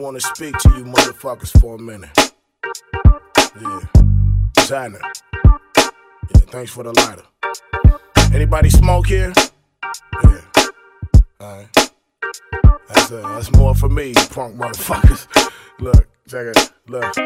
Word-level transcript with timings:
want 0.00 0.18
to 0.18 0.26
speak 0.34 0.56
to 0.58 0.68
you 0.70 0.84
motherfuckers 0.84 1.58
for 1.60 1.74
a 1.74 1.78
minute. 1.78 2.10
Yeah. 3.60 3.80
China. 4.66 4.98
Yeah, 5.36 6.40
thanks 6.48 6.70
for 6.72 6.84
the 6.84 6.92
lighter. 6.92 7.24
Anybody 8.34 8.70
smoke 8.70 9.06
here? 9.08 9.32
Yeah. 10.24 10.40
Alright. 11.40 11.92
That's, 12.88 13.12
uh, 13.12 13.20
that's 13.34 13.52
more 13.52 13.74
for 13.74 13.88
me, 13.88 14.14
punk 14.30 14.56
motherfuckers. 14.56 15.52
Look, 15.80 16.08
check 16.26 16.46
it. 16.46 16.72
Look. 16.88 17.18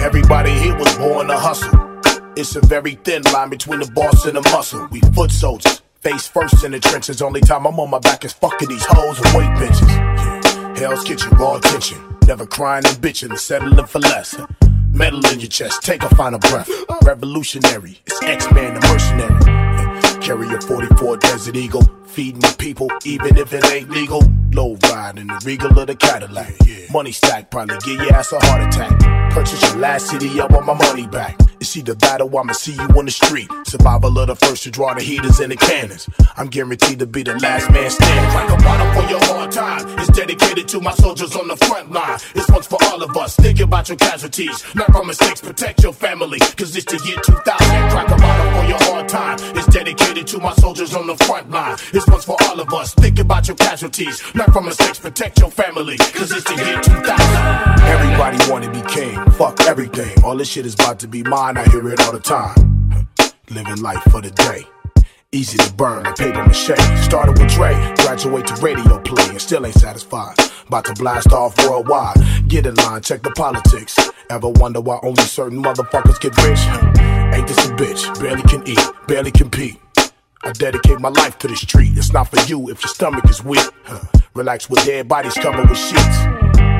Everybody 0.00 0.52
here 0.52 0.76
was 0.76 0.94
born 0.96 1.26
to 1.28 1.38
hustle. 1.38 2.00
It's 2.36 2.54
a 2.54 2.60
very 2.66 2.94
thin 2.94 3.22
line 3.32 3.50
between 3.50 3.80
the 3.80 3.90
boss 3.90 4.26
and 4.26 4.36
the 4.36 4.42
muscle. 4.50 4.86
We 4.92 5.00
foot 5.00 5.30
soldiers. 5.30 5.82
Face 6.00 6.26
first 6.26 6.64
in 6.64 6.72
the 6.72 6.78
trenches. 6.78 7.20
Only 7.20 7.40
time 7.40 7.66
I'm 7.66 7.78
on 7.78 7.90
my 7.90 7.98
back 7.98 8.24
is 8.24 8.32
fucking 8.32 8.68
these 8.68 8.84
hoes 8.86 9.20
and 9.20 9.34
weight 9.34 9.58
benches. 9.58 10.09
Hell's 10.80 11.04
Kitchen, 11.04 11.28
raw 11.32 11.56
attention. 11.56 11.98
Never 12.26 12.46
crying 12.46 12.86
and 12.86 12.96
bitching, 12.96 13.38
settling 13.38 13.84
for 13.84 13.98
less. 13.98 14.34
Metal 14.94 15.20
in 15.26 15.38
your 15.38 15.50
chest, 15.50 15.82
take 15.82 16.02
a 16.02 16.08
final 16.14 16.38
breath. 16.38 16.70
Revolutionary, 17.02 18.00
it's 18.06 18.22
X-Man 18.22 18.72
the 18.72 18.80
mercenary. 18.88 20.22
Carry 20.22 20.54
a 20.54 20.58
44 20.62 21.18
Desert 21.18 21.56
Eagle, 21.56 21.82
feeding 22.06 22.40
the 22.40 22.54
people, 22.58 22.90
even 23.04 23.36
if 23.36 23.52
it 23.52 23.70
ain't 23.70 23.90
legal. 23.90 24.22
Low 24.52 24.78
ride 24.84 25.18
in 25.18 25.26
the 25.26 25.42
regal 25.44 25.78
of 25.78 25.86
the 25.86 25.94
Cadillac. 25.94 26.54
Money 26.90 27.12
stack, 27.12 27.50
probably 27.50 27.76
give 27.84 28.00
your 28.00 28.14
ass 28.14 28.32
a 28.32 28.40
heart 28.46 28.62
attack. 28.62 28.98
Purchase 29.32 29.60
your 29.60 29.80
last 29.80 30.06
CD, 30.06 30.40
I 30.40 30.46
want 30.46 30.64
my 30.64 30.72
money 30.72 31.06
back. 31.06 31.38
It's 31.60 31.76
either 31.76 31.94
battle, 31.94 32.34
I'ma 32.38 32.54
see 32.54 32.72
you 32.72 32.88
on 32.96 33.04
the 33.04 33.10
street. 33.10 33.50
Survival 33.66 34.18
of 34.18 34.28
the 34.28 34.34
first 34.34 34.62
to 34.62 34.70
draw 34.70 34.94
the 34.94 35.02
heaters 35.02 35.40
and 35.40 35.52
the 35.52 35.56
cannons. 35.56 36.08
I'm 36.38 36.46
guaranteed 36.46 36.98
to 37.00 37.06
be 37.06 37.22
the 37.22 37.34
last 37.34 37.70
man 37.70 37.90
standing. 37.90 38.32
Like 38.32 38.48
a 38.48 38.62
bottle 38.64 39.02
for 39.02 39.10
your 39.10 39.20
hard 39.26 39.52
time. 39.52 39.84
It's 39.98 40.08
dedicated 40.08 40.68
to 40.68 40.80
my 40.80 40.94
soldiers 40.94 41.36
on 41.36 41.48
the 41.48 41.56
front 41.56 41.92
line. 41.92 42.18
It's 42.34 42.50
once 42.50 42.66
for 42.66 42.78
all 42.84 43.02
of 43.02 43.14
us. 43.14 43.36
Think 43.36 43.60
about 43.60 43.90
your 43.90 43.98
casualties. 43.98 44.64
Not 44.74 44.90
from 44.90 45.08
mistakes, 45.08 45.42
protect 45.42 45.82
your 45.82 45.92
family. 45.92 46.38
Cause 46.38 46.74
it's 46.74 46.86
the 46.86 47.06
year 47.06 47.18
2000. 47.22 47.44
Crack 47.44 48.08
a 48.08 48.16
bottle 48.16 48.62
for 48.62 48.66
your 48.66 48.78
hard 48.88 49.08
time. 49.10 49.36
It's 49.54 49.66
dedicated 49.66 50.26
to 50.28 50.38
my 50.38 50.54
soldiers 50.54 50.94
on 50.94 51.06
the 51.06 51.16
front 51.24 51.50
line. 51.50 51.76
It's 51.92 52.08
once 52.08 52.24
for 52.24 52.36
all 52.44 52.58
of 52.58 52.72
us. 52.72 52.94
Think 52.94 53.18
about 53.18 53.48
your 53.48 53.56
casualties. 53.58 54.22
Not 54.34 54.50
from 54.54 54.64
mistakes, 54.64 54.98
protect 54.98 55.38
your 55.40 55.50
family. 55.50 55.98
Cause 55.98 56.32
it's 56.32 56.44
the 56.44 56.56
year 56.56 56.80
2000. 56.80 57.80
Everybody 57.84 58.38
wanna 58.50 58.70
be 58.72 58.80
king. 58.88 59.14
Fuck 59.32 59.60
everything. 59.66 60.24
All 60.24 60.38
this 60.38 60.48
shit 60.48 60.64
is 60.64 60.72
about 60.72 60.98
to 61.00 61.08
be 61.08 61.22
mine 61.22 61.49
I 61.58 61.68
hear 61.68 61.88
it 61.88 62.00
all 62.00 62.12
the 62.12 62.20
time. 62.20 63.08
Living 63.50 63.82
life 63.82 64.02
for 64.10 64.20
the 64.20 64.30
day. 64.30 64.64
Easy 65.32 65.58
to 65.58 65.72
burn, 65.74 66.04
like 66.04 66.16
paper 66.16 66.44
mache. 66.44 66.76
Started 67.04 67.38
with 67.38 67.50
Dre, 67.52 67.72
graduate 67.96 68.46
to 68.48 68.54
radio 68.56 68.98
play, 69.00 69.28
and 69.28 69.40
still 69.40 69.64
ain't 69.66 69.74
satisfied. 69.74 70.34
About 70.68 70.84
to 70.86 70.94
blast 70.94 71.32
off 71.32 71.56
worldwide. 71.66 72.16
Get 72.48 72.66
in 72.66 72.74
line, 72.74 73.02
check 73.02 73.22
the 73.22 73.30
politics. 73.30 73.96
Ever 74.28 74.48
wonder 74.48 74.80
why 74.80 74.98
only 75.02 75.22
certain 75.24 75.62
motherfuckers 75.62 76.20
get 76.20 76.36
rich? 76.42 76.60
Ain't 77.34 77.48
this 77.48 77.66
a 77.66 77.72
bitch? 77.74 78.20
Barely 78.20 78.42
can 78.42 78.66
eat, 78.66 79.06
barely 79.08 79.32
compete. 79.32 79.80
I 80.42 80.52
dedicate 80.52 81.00
my 81.00 81.08
life 81.08 81.38
to 81.38 81.48
the 81.48 81.56
street. 81.56 81.96
It's 81.96 82.12
not 82.12 82.28
for 82.28 82.40
you 82.48 82.70
if 82.70 82.82
your 82.82 82.88
stomach 82.88 83.28
is 83.28 83.42
weak. 83.42 83.66
Relax 84.34 84.70
with 84.70 84.84
dead 84.84 85.08
bodies 85.08 85.34
covered 85.34 85.68
with 85.68 85.78
sheets. 85.78 86.18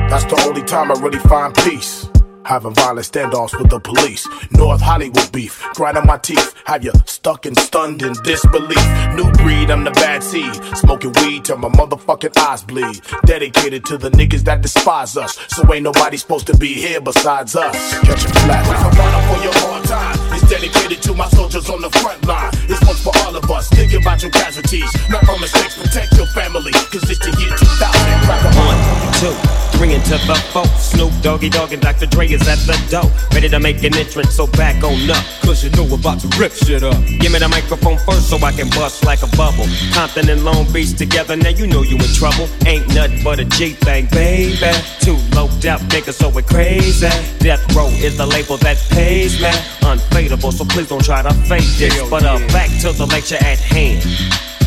That's 0.09 0.25
the 0.25 0.41
only 0.47 0.63
time 0.63 0.91
I 0.91 0.95
really 1.01 1.19
find 1.19 1.53
peace. 1.55 2.07
Having 2.45 2.75
violent 2.75 3.07
standoffs 3.07 3.57
with 3.57 3.69
the 3.69 3.79
police. 3.79 4.27
North 4.51 4.81
Hollywood 4.81 5.31
beef, 5.31 5.63
grinding 5.75 6.05
my 6.05 6.17
teeth. 6.17 6.55
Have 6.65 6.83
you 6.83 6.91
stuck 7.05 7.45
and 7.45 7.57
stunned 7.57 8.01
in 8.01 8.13
disbelief? 8.23 8.85
New 9.15 9.31
breed, 9.33 9.69
I'm 9.69 9.83
the 9.83 9.91
bad 9.91 10.23
seed. 10.23 10.53
Smoking 10.75 11.13
weed 11.21 11.45
till 11.45 11.57
my 11.57 11.69
motherfucking 11.69 12.37
eyes 12.37 12.63
bleed. 12.63 13.01
Dedicated 13.25 13.85
to 13.85 13.97
the 13.97 14.09
niggas 14.11 14.43
that 14.45 14.61
despise 14.61 15.17
us. 15.17 15.37
So 15.49 15.71
ain't 15.73 15.83
nobody 15.83 16.17
supposed 16.17 16.47
to 16.47 16.57
be 16.57 16.73
here 16.73 16.99
besides 16.99 17.55
us. 17.55 17.75
Catch 18.01 18.25
a 18.25 18.29
flat. 18.29 18.65
I'm 18.67 19.35
for 19.35 19.43
your 19.43 19.53
hard 19.55 19.85
time. 19.85 20.33
It's 20.33 20.49
dedicated 20.49 21.01
to 21.03 21.13
my 21.13 21.27
soldiers 21.29 21.69
on 21.69 21.81
the 21.81 21.89
front 21.91 22.25
line. 22.25 22.51
This 22.67 22.81
one's 22.85 23.01
for 23.03 23.13
all 23.19 23.35
of 23.35 23.49
us. 23.51 23.69
Think 23.69 23.93
about 23.93 24.21
your 24.21 24.31
casualties. 24.31 24.89
Not 25.09 25.23
from 25.25 25.39
mistakes, 25.41 25.77
protect 25.77 26.17
your 26.17 26.27
family. 26.27 26.71
Cause 26.71 27.09
it's 27.09 27.19
the 27.19 27.31
year 27.39 27.55
2000. 27.55 28.01
One, 28.57 29.13
two 29.21 29.61
bringing 29.81 30.03
to 30.03 30.17
the 30.29 30.35
folks. 30.53 30.93
Snoop 30.93 31.11
Doggy 31.23 31.49
Dogg 31.49 31.73
and 31.73 31.81
Dr. 31.81 32.05
Dre 32.05 32.27
is 32.33 32.47
at 32.47 32.59
the 32.65 32.77
door, 32.89 33.09
ready 33.33 33.49
to 33.49 33.59
make 33.59 33.83
an 33.83 33.95
entrance, 33.95 34.35
so 34.35 34.47
back 34.47 34.83
on 34.83 35.09
up. 35.09 35.23
Cause 35.41 35.63
you 35.63 35.69
know 35.71 35.83
we're 35.83 35.99
about 35.99 36.19
to 36.21 36.27
rip 36.39 36.53
shit 36.53 36.83
up. 36.83 36.95
Give 37.19 37.31
me 37.31 37.39
the 37.39 37.47
microphone 37.47 37.97
first 37.99 38.29
so 38.29 38.37
I 38.37 38.51
can 38.51 38.69
bust 38.69 39.03
like 39.05 39.21
a 39.23 39.27
bubble. 39.37 39.65
Compton 39.93 40.29
and 40.29 40.43
Long 40.43 40.71
Beach 40.71 40.97
together, 40.97 41.35
now 41.35 41.49
you 41.49 41.67
know 41.67 41.83
you 41.83 41.95
in 41.95 42.11
trouble. 42.13 42.47
Ain't 42.65 42.87
nothing 42.93 43.23
but 43.23 43.39
a 43.39 43.45
G 43.45 43.73
thing, 43.73 44.07
baby. 44.11 44.71
Too 44.99 45.17
low 45.35 45.45
out 45.67 45.81
niggas, 45.91 46.13
so 46.13 46.29
we're 46.29 46.41
crazy. 46.41 47.09
Death 47.39 47.63
Row 47.75 47.87
is 47.87 48.17
the 48.17 48.25
label 48.25 48.57
that 48.57 48.77
pays 48.89 49.41
me. 49.41 49.49
Unfadable, 49.81 50.51
so 50.51 50.65
please 50.65 50.89
don't 50.89 51.03
try 51.03 51.21
to 51.21 51.33
fake 51.49 51.67
this. 51.77 52.09
But 52.09 52.23
uh, 52.23 52.39
back 52.47 52.69
to 52.81 52.91
the 52.91 53.05
lecture 53.05 53.37
at 53.37 53.59
hand. 53.59 54.50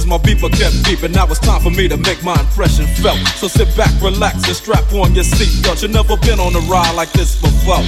cause 0.00 0.06
my 0.06 0.18
beeper 0.18 0.50
kept 0.50 0.74
beeping. 0.86 1.12
Now 1.12 1.26
it's 1.26 1.38
time 1.38 1.60
for 1.60 1.70
me 1.70 1.88
to 1.88 1.96
make 1.96 2.22
my 2.24 2.38
impression 2.40 2.86
felt. 3.02 3.18
So 3.36 3.48
sit 3.48 3.68
back, 3.76 3.92
relax, 4.00 4.46
and 4.46 4.56
strap 4.56 4.92
on 4.92 5.14
your 5.14 5.24
seatbelt. 5.24 5.82
You've 5.82 5.92
never 5.92 6.16
been 6.16 6.40
on 6.40 6.54
a 6.56 6.60
ride 6.70 6.94
like 6.94 7.12
this 7.12 7.40
before. 7.40 7.84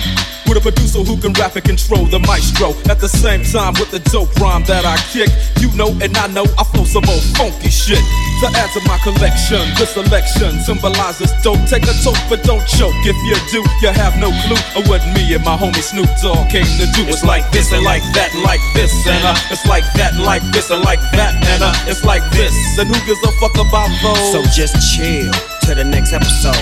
With 0.46 0.58
a 0.58 0.60
producer 0.60 1.00
who 1.00 1.16
can 1.16 1.32
rap 1.40 1.56
and 1.56 1.64
control 1.64 2.04
the 2.04 2.18
maestro. 2.18 2.76
At 2.90 3.00
the 3.00 3.08
same 3.08 3.40
time, 3.44 3.72
with 3.80 3.90
the 3.90 4.00
dope 4.12 4.34
rhyme 4.36 4.64
that 4.68 4.84
I 4.84 5.00
kick, 5.08 5.30
you 5.62 5.72
know 5.72 5.88
and 6.04 6.12
I 6.18 6.26
know 6.28 6.44
I 6.58 6.64
flow 6.64 6.84
some 6.84 7.08
old 7.08 7.24
funky 7.38 7.70
shit. 7.70 8.02
To 8.44 8.46
add 8.52 8.68
to 8.76 8.80
my 8.84 8.98
collection, 9.00 9.62
this 9.80 9.96
selection 9.96 10.60
symbolizes 10.60 11.32
dope. 11.40 11.62
Take 11.70 11.88
a 11.88 11.94
toke, 12.04 12.20
but 12.28 12.44
don't 12.44 12.66
choke. 12.68 12.92
If 13.08 13.16
you 13.24 13.38
do, 13.48 13.64
you 13.80 13.94
have 13.96 14.18
no 14.20 14.28
clue 14.44 14.60
of 14.76 14.84
what 14.90 15.00
me 15.16 15.32
and 15.32 15.44
my 15.44 15.56
homie 15.56 15.80
Snoop 15.80 16.10
Dogg 16.20 16.50
came 16.52 16.68
to 16.76 16.86
do. 16.92 17.08
It's 17.08 17.24
like 17.24 17.48
this 17.54 17.72
and 17.72 17.84
like 17.84 18.04
that 18.12 18.34
like 18.44 18.60
this 18.74 18.92
and 19.06 19.24
uh, 19.24 19.36
it's 19.48 19.64
like 19.64 19.86
that 19.94 20.14
and 20.14 20.24
like 20.24 20.42
this 20.52 20.70
and 20.70 20.82
like 20.84 21.00
that 21.16 21.32
and 21.48 21.62
uh, 21.62 21.72
it's 21.88 22.01
like 22.04 22.22
this. 22.32 22.54
And 22.78 22.88
who 22.88 22.98
gives 23.06 23.22
a 23.22 23.32
fuck 23.40 23.54
about 23.54 23.90
those? 24.02 24.32
So 24.32 24.42
just 24.54 24.76
chill 24.94 25.32
to 25.66 25.74
the 25.74 25.84
next 25.84 26.12
episode. 26.12 26.52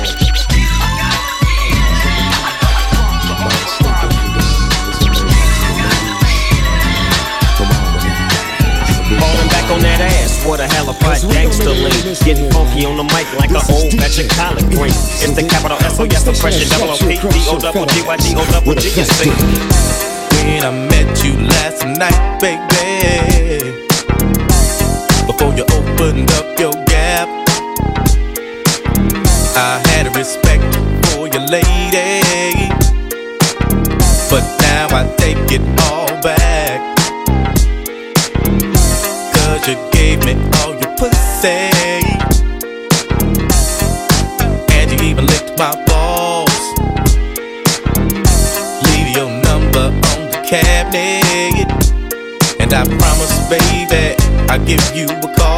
Back 9.50 9.70
on 9.70 9.80
that 9.82 10.00
ass. 10.00 10.46
What 10.46 10.60
a 10.60 10.66
hell 10.66 10.88
of 10.88 10.96
a 10.96 11.32
gangster 11.32 11.70
lean. 11.70 12.14
Getting 12.24 12.50
funky 12.50 12.84
on 12.86 12.96
the 12.96 13.04
mic 13.04 13.26
like 13.38 13.50
an 13.50 13.62
old 13.70 13.96
batch 13.96 14.18
of 14.18 14.28
collard 14.30 14.64
green. 14.70 14.94
It's 15.20 15.32
the 15.34 15.42
capital 15.42 15.78
S 15.82 15.98
O 15.98 16.04
S 16.04 16.26
oppression. 16.26 16.68
Double 16.68 16.92
O 16.92 16.96
P 16.96 17.16
D 17.16 17.44
O 17.48 17.58
double 17.58 17.86
G 17.86 18.02
Y 18.06 18.16
D 18.16 18.34
O 18.36 18.44
double 18.52 18.74
G 18.74 18.88
S 19.00 19.08
C. 19.18 19.30
When 20.44 20.64
I 20.64 20.70
met 20.88 21.24
you 21.24 21.34
last 21.36 21.84
night, 21.84 22.40
baby, 22.40 23.89
before 25.40 25.56
you 25.56 25.64
opened 25.72 26.30
up 26.32 26.58
your 26.58 26.72
gap, 26.84 27.28
I 29.56 29.80
had 29.88 30.06
a 30.06 30.10
respect 30.10 30.62
for 31.06 31.28
your 31.28 31.46
lady, 31.48 32.68
but 34.28 34.44
now 34.60 34.88
I 34.90 35.10
take 35.16 35.50
it 35.50 35.62
all 35.88 36.08
back. 36.20 36.80
Cause 39.34 39.66
you 39.66 39.76
gave 39.92 40.22
me 40.26 40.34
all 40.60 40.74
your 40.78 40.94
pussy. 40.98 41.70
And 44.76 44.92
you 44.92 45.08
even 45.08 45.26
licked 45.26 45.56
my 45.56 45.72
balls. 45.86 46.60
Leave 48.84 49.16
your 49.16 49.30
number 49.48 49.86
on 49.88 50.20
the 50.32 50.44
cabinet. 50.46 51.70
And 52.60 52.74
I 52.74 52.84
promise, 52.84 53.48
baby, 53.48 54.29
I'll 54.50 54.58
give 54.66 54.96
you 54.96 55.06
a 55.06 55.34
call. 55.36 55.49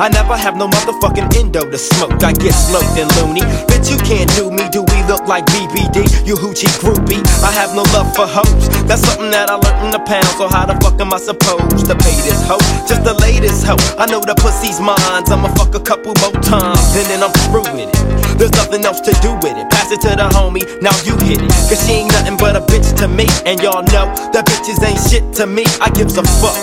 I 0.00 0.08
never 0.08 0.32
have 0.32 0.56
no 0.56 0.64
motherfucking 0.64 1.36
endo 1.36 1.60
to 1.60 1.76
smoke. 1.76 2.24
I 2.24 2.32
get 2.32 2.56
smoked 2.56 2.96
and 2.96 3.04
loony. 3.20 3.44
Bitch, 3.68 3.92
you 3.92 4.00
can't 4.00 4.32
do 4.32 4.48
me. 4.48 4.64
Do 4.72 4.80
we 4.80 4.98
look 5.04 5.28
like 5.28 5.44
BBD? 5.52 6.24
You 6.24 6.40
hoochie 6.40 6.72
groupie. 6.80 7.20
I 7.44 7.52
have 7.52 7.76
no 7.76 7.84
love 7.92 8.08
for 8.16 8.24
hoes. 8.24 8.64
That's 8.88 9.04
something 9.04 9.28
that 9.28 9.52
I 9.52 9.60
learned 9.60 9.84
in 9.84 9.90
the 9.92 10.00
pound. 10.00 10.24
So 10.40 10.48
how 10.48 10.64
the 10.64 10.72
fuck 10.80 10.96
am 11.04 11.12
I 11.12 11.20
supposed 11.20 11.84
to 11.84 11.92
pay 12.00 12.16
this 12.24 12.40
hoe? 12.48 12.64
Just 12.88 13.04
the 13.04 13.12
latest 13.20 13.68
hoe. 13.68 13.76
I 14.00 14.08
know 14.08 14.24
the 14.24 14.32
pussy's 14.40 14.80
mine. 14.80 14.96
I'ma 15.28 15.52
fuck 15.52 15.76
a 15.76 15.84
couple 15.84 16.16
more 16.24 16.32
times 16.40 16.96
and 16.96 17.04
then 17.12 17.20
I'm 17.20 17.36
through 17.52 17.68
with 17.68 17.92
it. 17.92 18.40
There's 18.40 18.56
nothing 18.56 18.80
else 18.88 19.04
to 19.04 19.12
do 19.20 19.36
with 19.44 19.52
it. 19.52 19.68
Pass 19.68 19.92
it 19.92 20.00
to 20.08 20.16
the 20.16 20.32
homie. 20.32 20.64
Now 20.80 20.96
you 21.04 21.12
hit 21.28 21.44
it. 21.44 21.52
Cause 21.68 21.76
she 21.84 22.00
ain't 22.00 22.12
nothing 22.16 22.40
but 22.40 22.56
a 22.56 22.64
bitch 22.64 22.88
to 23.04 23.06
me. 23.06 23.28
And 23.44 23.60
y'all 23.60 23.84
know 23.92 24.08
that 24.32 24.48
bitches 24.48 24.80
ain't 24.80 24.96
shit 25.12 25.28
to 25.36 25.44
me. 25.44 25.68
I 25.76 25.92
gives 25.92 26.16
a 26.16 26.24
fuck. 26.40 26.56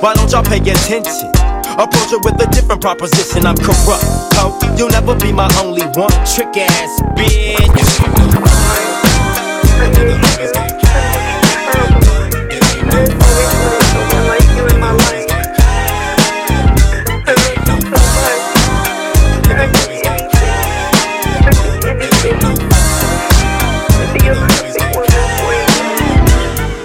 Why 0.00 0.16
don't 0.16 0.32
y'all 0.32 0.40
pay 0.40 0.64
attention? 0.64 1.51
Approach 1.78 2.12
it 2.12 2.22
with 2.22 2.34
a 2.40 2.46
different 2.52 2.82
proposition. 2.82 3.46
I'm 3.46 3.56
corrupt, 3.56 4.04
ho. 4.36 4.58
You'll 4.76 4.90
never 4.90 5.16
be 5.16 5.32
my 5.32 5.48
only 5.62 5.82
one. 5.96 6.12
Trick 6.28 6.54
ass 6.58 7.00
bitch. 7.16 7.56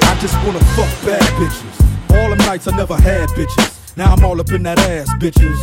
I 0.01 0.17
just 0.21 0.35
wanna 0.45 0.59
fuck 0.75 1.05
bad 1.05 1.21
bitches. 1.35 2.15
All 2.15 2.29
them 2.29 2.37
nights 2.39 2.67
I 2.69 2.77
never 2.77 2.95
had 2.95 3.27
bitches. 3.29 3.76
Now 3.97 4.13
I'm 4.13 4.23
all 4.23 4.39
up 4.39 4.51
in 4.51 4.61
that 4.61 4.77
ass, 4.77 5.11
bitches. 5.15 5.57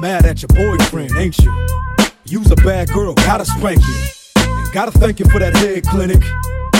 Mad 0.00 0.26
at 0.26 0.42
your 0.42 0.48
boyfriend, 0.48 1.12
ain't 1.16 1.38
you? 1.38 1.68
You's 2.24 2.50
a 2.50 2.56
bad 2.56 2.88
girl, 2.88 3.14
gotta 3.14 3.44
spank 3.44 3.80
you. 3.86 4.42
And 4.42 4.72
gotta 4.72 4.90
thank 4.90 5.20
you 5.20 5.26
for 5.26 5.38
that 5.38 5.54
head 5.54 5.86
clinic. 5.86 6.24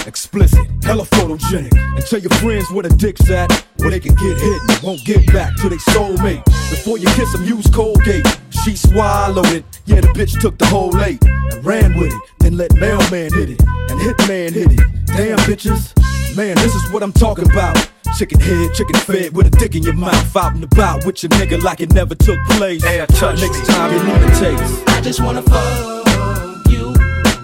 Explicit, 0.09 0.67
hella 0.83 1.05
photogenic. 1.05 1.73
And 1.73 2.05
tell 2.05 2.19
your 2.19 2.33
friends 2.41 2.69
where 2.73 2.83
the 2.83 2.89
dick's 2.97 3.31
at, 3.31 3.53
where 3.77 3.91
they 3.91 4.01
can 4.01 4.17
get 4.17 4.37
hit 4.37 4.61
and 4.71 4.83
won't 4.83 5.05
get 5.05 5.25
back 5.33 5.55
to 5.59 5.69
their 5.69 5.79
soulmate. 5.79 6.45
Before 6.69 6.99
you 6.99 7.07
kiss 7.11 7.31
them, 7.31 7.45
use 7.45 7.69
Colgate. 7.69 8.27
She 8.65 8.75
swallowed 8.75 9.47
it, 9.53 9.65
yeah, 9.87 10.01
the 10.01 10.09
bitch 10.09 10.41
took 10.41 10.59
the 10.59 10.67
whole 10.67 11.01
eight 11.03 11.23
and 11.25 11.65
ran 11.65 11.97
with 11.97 12.13
it. 12.13 12.23
Then 12.41 12.57
let 12.57 12.75
mailman 12.75 13.33
hit 13.33 13.51
it 13.51 13.63
and 13.63 14.01
hitman 14.01 14.51
hit 14.51 14.73
it. 14.73 15.07
Damn 15.07 15.39
bitches, 15.47 15.93
man, 16.37 16.57
this 16.57 16.75
is 16.75 16.91
what 16.91 17.03
I'm 17.03 17.13
talking 17.13 17.51
about. 17.51 17.77
Chicken 18.17 18.41
head, 18.41 18.75
chicken 18.75 18.95
fed 19.01 19.35
with 19.35 19.47
a 19.47 19.51
dick 19.51 19.75
in 19.75 19.83
your 19.83 19.95
mouth. 19.95 20.37
Out 20.37 20.55
and 20.55 20.65
about 20.65 21.05
with 21.05 21.23
your 21.23 21.31
nigga 21.31 21.63
like 21.63 21.81
it 21.81 21.93
never 21.93 22.15
took 22.15 22.39
place. 22.51 22.85
Hey, 22.85 23.05
touch 23.07 23.41
Next 23.41 23.61
me. 23.61 23.67
time 23.67 23.93
you 23.93 24.05
need 24.05 24.23
a 24.23 24.35
taste. 24.39 24.89
I 24.89 25.01
just 25.01 25.21
wanna 25.21 25.43
fuck 25.43 26.67
you. 26.69 26.95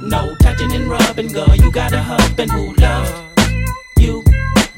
No 0.02 0.34
touching 0.40 0.72
and 0.72 0.88
rubbing, 0.88 1.28
girl. 1.28 1.54
You 1.54 1.70
got 1.72 1.92
a 1.92 2.02
husband 2.02 2.50
who 2.50 2.74
loves 2.74 3.12
you. 3.98 4.22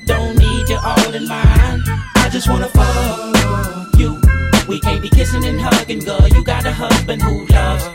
Don't 0.04 0.38
need 0.38 0.68
you 0.68 0.78
all 0.82 1.14
in 1.14 1.26
mine. 1.26 1.82
I 2.16 2.28
just 2.30 2.48
wanna 2.48 2.68
fuck 2.68 3.98
you. 3.98 4.20
We 4.68 4.80
can't 4.80 5.02
be 5.02 5.08
kissing 5.08 5.44
and 5.44 5.60
hugging, 5.60 6.00
girl. 6.00 6.26
You 6.28 6.44
got 6.44 6.64
a 6.64 6.72
husband 6.72 7.22
who 7.22 7.46
loves 7.46 7.88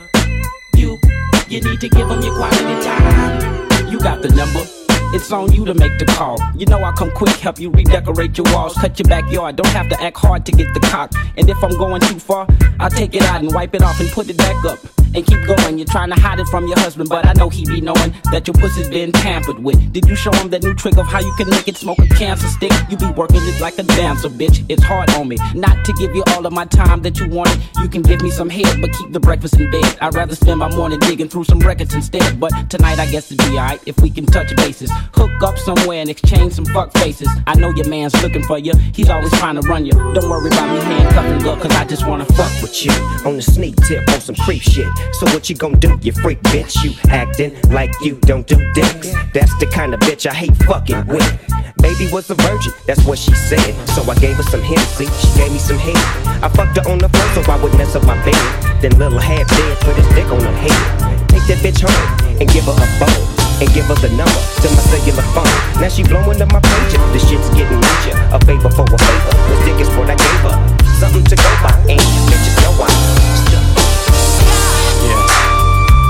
you. 0.76 1.00
You 1.48 1.62
need 1.62 1.80
to 1.80 1.90
give 1.90 2.10
him 2.10 2.22
your 2.22 2.36
quality 2.36 2.84
time. 2.84 3.90
You 3.90 4.00
got 4.00 4.22
the 4.22 4.30
number 4.30 4.85
it's 5.16 5.32
on 5.32 5.52
you 5.54 5.66
to 5.66 5.74
make 5.74 5.98
the 5.98 6.06
call. 6.06 6.38
You 6.56 6.66
know 6.66 6.84
I 6.84 6.92
come 6.92 7.10
quick, 7.12 7.36
help 7.38 7.58
you 7.58 7.72
redecorate 7.72 8.38
your 8.38 8.46
walls, 8.54 8.74
cut 8.74 9.00
your 9.00 9.08
backyard. 9.08 9.56
Don't 9.56 9.68
have 9.68 9.90
to 9.90 10.02
act 10.02 10.18
hard 10.18 10.46
to 10.46 10.52
get 10.52 10.74
the 10.74 10.82
cock. 10.82 11.14
And 11.38 11.50
if 11.50 11.64
I'm 11.64 11.78
going 11.78 12.02
too 12.02 12.20
far, 12.20 12.48
I'll 12.80 12.90
take 12.90 13.16
it 13.16 13.24
out 13.24 13.42
and 13.42 13.54
wipe 13.54 13.74
it 13.74 13.82
off 13.82 14.00
and 14.00 14.10
put 14.10 14.30
it 14.30 14.38
back 14.38 14.66
up. 14.66 14.95
And 15.16 15.26
keep 15.26 15.46
going. 15.48 15.78
You're 15.78 15.88
trying 15.88 16.10
to 16.10 16.20
hide 16.20 16.42
it 16.42 16.48
from 16.48 16.68
your 16.68 16.78
husband, 16.78 17.08
but 17.08 17.26
I 17.26 17.32
know 17.34 17.48
he 17.48 17.64
be 17.64 17.80
knowing 17.80 18.14
that 18.32 18.48
your 18.48 18.54
pussy's 18.54 18.90
been 18.90 19.14
tampered 19.14 19.60
with. 19.60 19.94
Did 19.94 20.10
you 20.10 20.16
show 20.16 20.32
him 20.34 20.50
that 20.50 20.62
new 20.62 20.74
trick 20.74 20.98
of 20.98 21.08
how 21.08 21.20
you 21.20 21.34
can 21.38 21.50
make 21.50 21.70
it 21.70 21.78
smoke 21.78 22.00
a 22.00 22.08
cancer 22.08 22.48
stick? 22.48 22.74
You 22.90 22.98
be 22.98 23.10
working 23.12 23.40
it 23.42 23.62
like 23.62 23.80
a 23.80 23.84
dancer, 23.84 24.28
bitch. 24.28 24.66
It's 24.68 24.84
hard 24.84 25.10
on 25.12 25.30
me. 25.30 25.38
Not 25.54 25.86
to 25.86 25.94
give 25.94 26.14
you 26.14 26.24
all 26.34 26.46
of 26.46 26.52
my 26.52 26.66
time 26.66 27.02
that 27.04 27.18
you 27.18 27.30
wanted. 27.30 27.62
You 27.80 27.88
can 27.88 28.02
give 28.02 28.22
me 28.22 28.30
some 28.30 28.50
head, 28.50 28.82
but 28.82 28.92
keep 28.92 29.14
the 29.14 29.22
breakfast 29.22 29.58
in 29.58 29.72
bed. 29.72 29.98
I'd 30.02 30.14
rather 30.16 30.36
spend 30.36 30.60
my 30.60 30.70
morning 30.76 31.00
digging 31.00 31.30
through 31.30 31.46
some 31.46 31.60
records 31.60 31.94
instead. 31.94 32.38
But 32.38 32.52
tonight 32.70 33.00
I 33.00 33.10
guess 33.10 33.32
it'd 33.32 33.38
be 33.50 33.58
alright 33.58 33.80
if 33.86 33.98
we 34.02 34.10
can 34.10 34.26
touch 34.26 34.54
bases. 34.58 34.92
Hook 35.14 35.42
up 35.42 35.58
somewhere 35.58 36.02
and 36.02 36.10
exchange 36.10 36.52
some 36.54 36.66
fuck 36.66 36.92
faces. 36.98 37.30
I 37.48 37.56
know 37.56 37.70
your 37.70 37.88
man's 37.88 38.22
looking 38.22 38.44
for 38.44 38.60
you. 38.60 38.74
He's 38.94 39.10
always 39.10 39.32
trying 39.40 39.56
to 39.56 39.62
run 39.62 39.86
you. 39.86 39.94
Don't 39.94 40.30
worry 40.30 40.48
about 40.48 40.68
me 40.76 40.84
handcuffing, 40.84 41.40
girl, 41.40 41.56
cause 41.56 41.72
I 41.72 41.86
just 41.86 42.06
wanna 42.06 42.26
fuck 42.26 42.52
with 42.62 42.86
you. 42.86 42.92
On 43.26 43.38
the 43.38 43.42
sneak 43.42 43.78
tip 43.88 44.08
on 44.10 44.20
some 44.20 44.36
creep 44.36 44.62
shit. 44.62 44.92
So 45.14 45.26
what 45.34 45.50
you 45.50 45.56
gon' 45.56 45.80
do, 45.80 45.98
you 46.02 46.12
freak 46.12 46.42
bitch? 46.44 46.84
You 46.84 46.92
acting 47.10 47.56
like 47.72 47.94
you 48.02 48.16
don't 48.22 48.46
do 48.48 48.56
dicks. 48.74 49.14
That's 49.34 49.54
the 49.60 49.68
kind 49.72 49.94
of 49.94 50.00
bitch 50.02 50.26
I 50.26 50.34
hate 50.34 50.56
fucking 50.66 51.08
with. 51.08 51.26
Baby 51.78 52.10
was 52.12 52.30
a 52.30 52.36
virgin, 52.36 52.74
that's 52.88 53.04
what 53.06 53.20
she 53.20 53.34
said. 53.36 53.74
So 53.90 54.02
I 54.10 54.16
gave 54.16 54.38
her 54.38 54.44
some 54.44 54.62
Hennessy, 54.62 55.06
she 55.06 55.28
gave 55.38 55.52
me 55.52 55.60
some 55.60 55.78
head. 55.78 55.98
I 56.44 56.50
fucked 56.50 56.78
her 56.78 56.92
on 56.92 56.98
the 56.98 57.10
floor 57.10 57.44
so 57.44 57.52
I 57.52 57.62
would 57.62 57.74
mess 57.78 57.96
up 57.96 58.04
my 58.06 58.18
bed. 58.26 58.82
Then 58.82 58.98
little 58.98 59.20
half 59.20 59.48
dead 59.50 59.78
put 59.82 59.96
his 59.96 60.08
dick 60.16 60.26
on 60.32 60.42
her 60.42 60.58
head. 60.58 61.30
Take 61.30 61.46
that 61.48 61.60
bitch 61.62 61.82
home 61.86 62.42
and 62.42 62.50
give 62.50 62.66
her 62.66 62.74
a 62.74 62.88
bone 63.00 63.46
and 63.62 63.70
give 63.74 63.86
her 63.86 63.96
the 63.96 64.10
number 64.18 64.42
to 64.62 64.68
my 64.68 64.82
cellular 64.90 65.28
phone. 65.32 65.82
Now 65.82 65.90
she 65.90 66.04
blowing 66.04 66.42
up 66.42 66.52
my 66.52 66.60
pager. 66.60 67.00
This 67.14 67.28
shit's 67.30 67.50
getting 67.56 67.80
major. 67.80 68.16
A 68.34 68.40
favor 68.44 68.70
for 68.70 68.84
a 68.84 68.98
favor. 68.98 69.32
The 69.52 69.56
dick 69.64 69.80
is 69.80 69.90
what 69.96 70.10
I 70.10 70.16
gave 70.16 70.42
her. 70.48 70.56
Something 71.00 71.24
to 71.26 71.36
go 71.36 71.52
by, 71.64 71.76
and 71.92 72.02
bitches 72.28 72.56
know 72.64 72.84
I. 72.84 73.45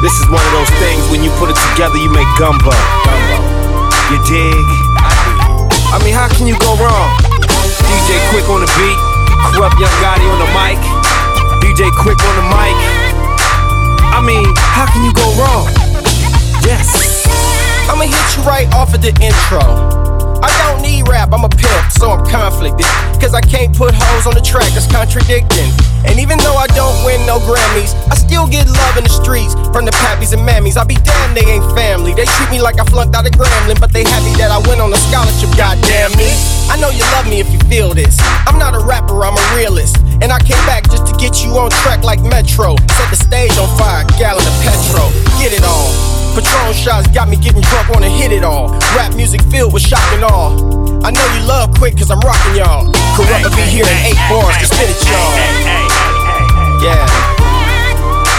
This 0.01 0.13
is 0.19 0.27
one 0.27 0.43
of 0.43 0.51
those 0.51 0.71
things 0.81 1.01
when 1.09 1.23
you 1.23 1.31
put 1.39 1.49
it 1.49 1.57
together, 1.71 1.97
you 1.97 2.09
make 2.11 2.27
gumbo. 2.37 2.73
You 4.11 4.17
dig? 4.27 4.67
I 5.91 5.99
mean, 6.03 6.13
how 6.13 6.27
can 6.27 6.47
you 6.47 6.57
go 6.59 6.75
wrong? 6.75 7.09
DJ 7.87 8.19
Quik 8.29 8.47
on 8.51 8.61
the 8.61 8.69
beat, 8.75 8.99
Kurupt 9.51 9.79
Young 9.79 9.95
Gotti 10.03 10.27
on 10.27 10.39
the 10.39 10.49
mic, 10.53 10.79
DJ 11.63 11.89
Quik 11.95 12.19
on 12.19 12.35
the 12.39 12.47
mic. 12.51 12.77
I 14.13 14.21
mean, 14.21 14.45
how 14.57 14.85
can 14.91 15.03
you 15.03 15.13
go 15.13 15.27
wrong? 15.39 15.67
Yes. 16.63 17.25
I'ma 17.89 18.03
hit 18.03 18.37
you 18.37 18.43
right 18.43 18.67
off 18.73 18.93
of 18.93 19.01
the 19.01 19.13
intro. 19.21 20.14
I 20.45 20.53
don't 20.61 20.85
need 20.85 21.09
rap, 21.09 21.33
I'm 21.33 21.41
a 21.41 21.49
pimp, 21.49 21.89
so 21.89 22.13
I'm 22.13 22.21
conflicted. 22.29 22.85
Cause 23.17 23.33
I 23.33 23.41
can't 23.41 23.73
put 23.73 23.97
hoes 23.97 24.29
on 24.29 24.37
the 24.37 24.45
track, 24.45 24.69
that's 24.77 24.85
contradicting. 24.85 25.73
And 26.05 26.21
even 26.21 26.37
though 26.45 26.53
I 26.53 26.69
don't 26.77 26.93
win 27.01 27.25
no 27.25 27.41
Grammys, 27.41 27.97
I 28.13 28.15
still 28.15 28.45
get 28.45 28.69
love 28.69 28.93
in 28.93 29.09
the 29.09 29.09
streets 29.09 29.57
from 29.73 29.89
the 29.89 29.95
pappies 30.05 30.37
and 30.37 30.45
mammies. 30.45 30.77
I 30.77 30.85
be 30.85 31.01
damn, 31.01 31.33
they 31.33 31.57
ain't 31.57 31.65
family. 31.73 32.13
They 32.13 32.29
treat 32.29 32.51
me 32.53 32.61
like 32.61 32.77
I 32.77 32.85
flunked 32.85 33.17
out 33.17 33.25
of 33.25 33.33
Grambling, 33.33 33.81
but 33.81 33.89
they 33.89 34.05
happy 34.05 34.37
that 34.37 34.53
I 34.53 34.61
went 34.69 34.85
on 34.85 34.93
a 34.93 35.01
scholarship, 35.09 35.49
goddamn 35.57 36.13
me. 36.13 36.29
I 36.69 36.77
know 36.77 36.93
you 36.93 37.01
love 37.17 37.25
me 37.25 37.41
if 37.41 37.49
you 37.49 37.57
feel 37.65 37.97
this. 37.97 38.21
I'm 38.45 38.61
not 38.61 38.77
a 38.77 38.85
rapper, 38.85 39.17
I'm 39.25 39.33
a 39.33 39.45
realist. 39.57 39.97
And 40.21 40.29
I 40.29 40.37
came 40.45 40.61
back 40.69 40.85
just 40.85 41.09
to 41.09 41.13
get 41.17 41.41
you 41.41 41.57
on 41.57 41.73
track 41.81 42.05
like 42.05 42.21
Metro. 42.21 42.77
Set 42.93 43.09
the 43.09 43.17
stage 43.17 43.57
on 43.57 43.65
fire, 43.81 44.05
gallon 44.21 44.45
of 44.45 44.55
petrol. 44.61 45.09
Get 45.41 45.57
it 45.57 45.65
on. 45.65 46.14
Patron 46.35 46.75
shots 46.75 47.07
got 47.15 47.31
me 47.31 47.39
getting 47.39 47.63
drunk, 47.63 47.87
wanna 47.95 48.11
hit 48.11 48.35
it 48.35 48.43
all. 48.43 48.75
Rap 48.91 49.15
music 49.15 49.39
filled 49.47 49.71
with 49.71 49.83
shock 49.83 50.03
and 50.11 50.25
awe. 50.27 50.51
I 51.07 51.11
know 51.15 51.23
you 51.31 51.39
love 51.47 51.71
Quik 51.79 51.95
cause 51.97 52.11
I'm 52.11 52.19
rocking 52.27 52.59
y'all. 52.59 52.91
Kurupt 53.15 53.55
be 53.55 53.63
here 53.63 53.87
in 53.87 53.97
eight 54.03 54.19
bars 54.27 54.51
to 54.59 54.67
spit 54.67 54.91
it, 54.91 54.99
y'all. 55.07 55.31
Yeah. 56.83 57.07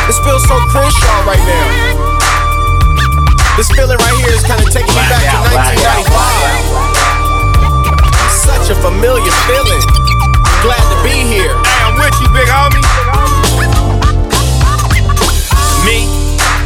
This 0.05 0.21
feels 0.21 0.45
so 0.45 0.61
Crenshaw 0.69 1.25
right 1.25 1.41
now. 1.41 2.13
This 3.57 3.73
feeling 3.73 3.97
right 3.97 4.17
here 4.21 4.37
is 4.37 4.45
kind 4.45 4.61
of 4.61 4.69
taking 4.69 4.93
me 4.93 5.01
back 5.09 5.25
to 5.33 5.41
1995. 5.57 6.13
Such 8.29 8.69
a 8.69 8.77
familiar 8.77 9.33
feeling. 9.49 9.81
Glad 10.61 10.85
to 10.93 11.01
be 11.01 11.25
here. 11.25 11.57
Hey, 11.65 11.81
I'm 11.89 11.97
with 11.97 12.13
you, 12.21 12.29
big 12.37 12.45
homie. 12.45 13.06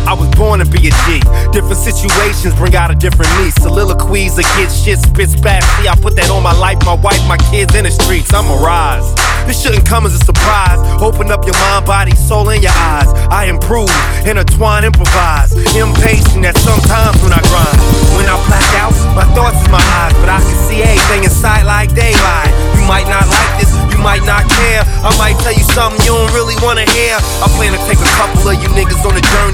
I 0.06 0.14
was 0.14 0.28
born 0.36 0.60
to 0.60 0.66
be 0.66 0.88
a 0.88 0.92
G. 1.06 1.20
Different 1.52 1.76
situations 1.76 2.54
bring 2.54 2.74
out 2.74 2.90
a 2.90 2.94
different 2.94 3.30
me. 3.38 3.50
Soliloquies 3.50 4.38
against 4.38 4.84
shit, 4.84 4.98
spit 4.98 5.30
spat. 5.30 5.62
See, 5.78 5.88
I 5.88 5.96
put 5.96 6.16
that 6.16 6.30
on 6.30 6.42
my 6.42 6.56
life, 6.56 6.78
my 6.84 6.94
wife, 6.94 7.20
my 7.26 7.38
kids 7.50 7.74
in 7.74 7.84
the 7.84 7.90
streets. 7.90 8.32
I'm 8.32 8.48
a 8.50 8.56
rise. 8.62 9.06
This 9.46 9.62
shouldn't 9.62 9.86
come 9.86 10.06
as 10.06 10.14
a 10.14 10.22
surprise. 10.22 10.78
Open 11.02 11.32
up 11.32 11.44
your 11.44 11.56
mind, 11.58 11.86
body, 11.86 12.14
soul, 12.14 12.50
and 12.50 12.62
your 12.62 12.74
eyes. 12.76 13.10
I 13.34 13.46
improve, 13.46 13.90
intertwine, 14.22 14.84
improvise. 14.84 15.50
Impatient 15.74 16.44
at 16.46 16.56
sometimes 16.58 17.18
when 17.24 17.32
I 17.32 17.42
grind. 17.50 17.78
When 18.14 18.30
I 18.30 18.36
black 18.46 18.68
out, 18.78 18.94
my 19.16 19.26
thoughts 19.34 19.58
is 19.58 19.68
my 19.72 19.82
eyes, 20.04 20.14
but 20.22 20.28
I 20.28 20.38
can 20.38 20.56
see 20.68 20.82
everything 20.86 21.24
inside 21.24 21.64
like 21.64 21.90
daylight. 21.98 22.52
You 22.78 22.86
might 22.86 23.08
not 23.10 23.26
like 23.26 23.52
this, 23.58 23.74
you 23.90 23.98
might 23.98 24.22
not 24.22 24.46
care. 24.46 24.86
I 25.02 25.10
might 25.18 25.34
tell 25.42 25.54
you 25.54 25.66
something 25.74 25.98
you 26.06 26.14
don't 26.14 26.30
really 26.30 26.54
wanna 26.62 26.86
hear. 26.94 27.18
I 27.42 27.50
plan 27.58 27.74
to 27.74 27.80
take 27.90 27.98
a 27.98 28.10
couple 28.20 28.46
of 28.46 28.54
you 28.62 28.68
niggas 28.70 29.02
on 29.02 29.18
a 29.18 29.24
journey. 29.34 29.49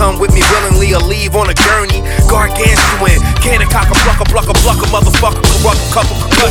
You 0.00 0.06
can 0.06 0.12
come 0.14 0.20
with 0.20 0.32
me 0.32 0.40
willingly 0.48 0.94
or 0.94 1.00
leave 1.00 1.36
on 1.36 1.50
a 1.50 1.52
journey. 1.52 2.00
Gargantuan, 2.24 3.20
can 3.44 3.60
a 3.60 3.66
cock 3.68 3.90
a 3.90 3.94
pluck 4.00 4.18
a 4.18 4.24
pluck 4.24 4.48
a 4.48 4.54
pluck 4.64 4.80
a 4.80 4.86
motherfucker, 4.88 5.44
corrupt 5.60 5.92
couple 5.92 6.16
cut. 6.32 6.48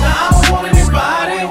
I 0.00 0.32
don't 0.32 0.48
want 0.50 0.68
anybody 0.72 1.44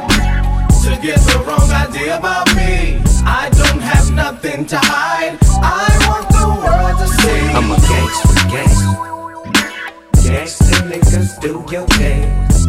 to 0.81 0.97
get 0.99 1.19
the 1.29 1.37
wrong 1.45 1.69
idea 1.69 2.17
about 2.17 2.47
me. 2.55 3.03
I 3.23 3.51
don't 3.53 3.81
have 3.81 4.11
nothing 4.13 4.65
to 4.65 4.77
hide. 4.81 5.37
I 5.61 5.85
want 6.09 6.27
the 6.33 6.47
world 6.57 6.97
to 7.01 7.07
see. 7.21 7.53
I'm 7.53 7.69
a 7.69 7.77
gangster, 7.85 8.41
gangster. 8.49 8.97
Gangster 10.27 10.81
niggas 10.89 11.39
do 11.39 11.63
your 11.71 11.85
dance. 12.01 12.65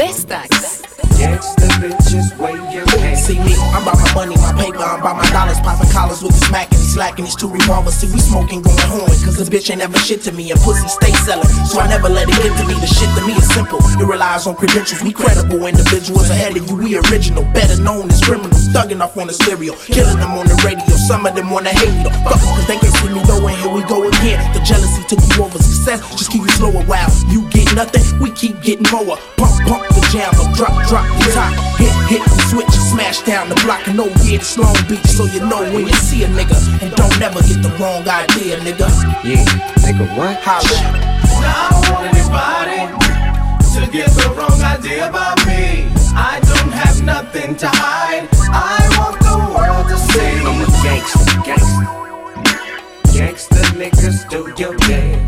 Vestaxx. 0.00 0.82
Gangsta 1.14 1.68
bitches 1.78 2.36
wave 2.38 2.74
your 2.74 2.86
hands. 2.86 2.91
See 3.32 3.40
me, 3.40 3.56
I'm 3.72 3.80
about 3.80 3.96
my 3.96 4.12
money, 4.12 4.36
my 4.36 4.52
paper, 4.52 4.84
I'm 4.84 5.00
about 5.00 5.16
my 5.16 5.24
dollars. 5.32 5.56
Popping 5.64 5.88
collars 5.88 6.20
with 6.20 6.36
the 6.36 6.44
smack 6.52 6.68
and 6.68 6.76
he 6.76 6.84
slacking 6.84 7.24
his 7.24 7.34
two 7.34 7.48
revolvers. 7.48 7.96
See, 7.96 8.12
we 8.12 8.20
smoking, 8.20 8.60
going 8.60 8.76
home. 8.92 9.08
Cause 9.24 9.40
the 9.40 9.48
bitch 9.48 9.72
ain't 9.72 9.80
never 9.80 9.96
shit 9.96 10.20
to 10.28 10.32
me, 10.32 10.52
and 10.52 10.60
pussy 10.60 10.84
stay 10.84 11.16
selling. 11.24 11.48
So 11.64 11.80
I 11.80 11.88
never 11.88 12.12
let 12.12 12.28
it 12.28 12.36
get 12.36 12.52
to 12.60 12.64
me. 12.68 12.76
The 12.76 12.84
shit 12.92 13.08
to 13.16 13.24
me 13.24 13.32
is 13.32 13.48
simple. 13.56 13.80
It 13.96 14.04
relies 14.04 14.44
on 14.44 14.56
credentials. 14.60 15.00
We 15.00 15.16
credible 15.16 15.64
individuals 15.64 16.28
ahead 16.28 16.60
of 16.60 16.68
you. 16.68 16.76
We 16.76 17.00
original, 17.08 17.48
better 17.56 17.80
known 17.80 18.12
as 18.12 18.20
criminals. 18.20 18.68
Thugging 18.68 19.00
off 19.00 19.16
on 19.16 19.28
the 19.28 19.32
stereo, 19.32 19.72
killing 19.88 20.20
them 20.20 20.36
on 20.36 20.44
the 20.44 20.56
radio. 20.60 20.84
Some 21.08 21.24
of 21.24 21.32
them 21.32 21.48
wanna 21.48 21.72
hate 21.72 21.88
me. 22.04 22.12
Fuck 22.28 22.36
cause 22.36 22.66
they 22.68 22.76
can't 22.76 22.92
see 23.00 23.16
me 23.16 23.24
though. 23.24 23.48
And 23.48 23.56
here 23.56 23.72
we 23.72 23.80
go 23.88 24.04
again. 24.04 24.44
The 24.52 24.60
jealousy 24.60 25.08
took 25.08 25.24
you 25.24 25.40
over 25.40 25.56
success. 25.82 26.16
Just 26.16 26.30
keep 26.30 26.44
it 26.44 26.50
slow 26.52 26.70
a 26.70 26.84
while. 26.84 27.10
You 27.28 27.48
get 27.50 27.74
nothing, 27.74 28.02
we 28.20 28.30
keep 28.30 28.60
getting 28.62 28.86
more. 28.90 29.16
Pump, 29.36 29.54
pump 29.66 29.88
the 29.94 30.02
jam, 30.12 30.32
drop, 30.54 30.74
drop 30.88 31.06
the 31.18 31.30
top. 31.32 31.52
Hit, 31.78 31.92
hit 32.08 32.22
the 32.24 32.38
switch 32.50 32.66
and 32.66 32.86
smash 32.92 33.22
down 33.22 33.48
the 33.48 33.56
block. 33.64 33.86
And 33.88 33.98
oh 34.00 34.08
yeah, 34.24 34.38
this 34.38 34.58
Long 34.58 34.76
Beach, 34.88 35.04
so 35.06 35.24
you 35.24 35.40
know 35.40 35.62
when 35.72 35.86
you 35.86 35.94
see 35.94 36.24
a 36.24 36.28
nigga. 36.28 36.56
And 36.82 36.94
don't 36.94 37.18
never 37.18 37.40
get 37.42 37.62
the 37.62 37.70
wrong 37.80 38.06
idea, 38.08 38.58
nigga. 38.60 38.88
Yeah, 39.24 39.44
nigga, 39.82 40.06
what? 40.16 40.38
Holla. 40.42 41.12
I 41.34 41.68
don't 41.70 41.84
want 41.90 42.06
anybody 42.14 42.80
to 43.74 43.90
get 43.90 44.10
the 44.10 44.28
wrong 44.36 44.60
idea 44.62 45.08
about 45.08 45.38
me. 45.46 45.90
I 46.14 46.40
don't 46.44 46.72
have 46.72 47.02
nothing 47.02 47.56
to 47.56 47.68
hide. 47.68 48.28
I 48.52 48.78
want 48.98 49.18
the 49.20 49.36
world 49.54 49.88
to 49.88 49.96
see. 49.98 50.20
I'm 50.46 50.60
a 50.60 50.66
gangster, 50.82 51.42
gangster. 51.42 52.02
Gangster 53.12 53.64
niggas 53.78 54.28
do 54.28 54.52
your 54.62 54.76
dance. 54.76 55.21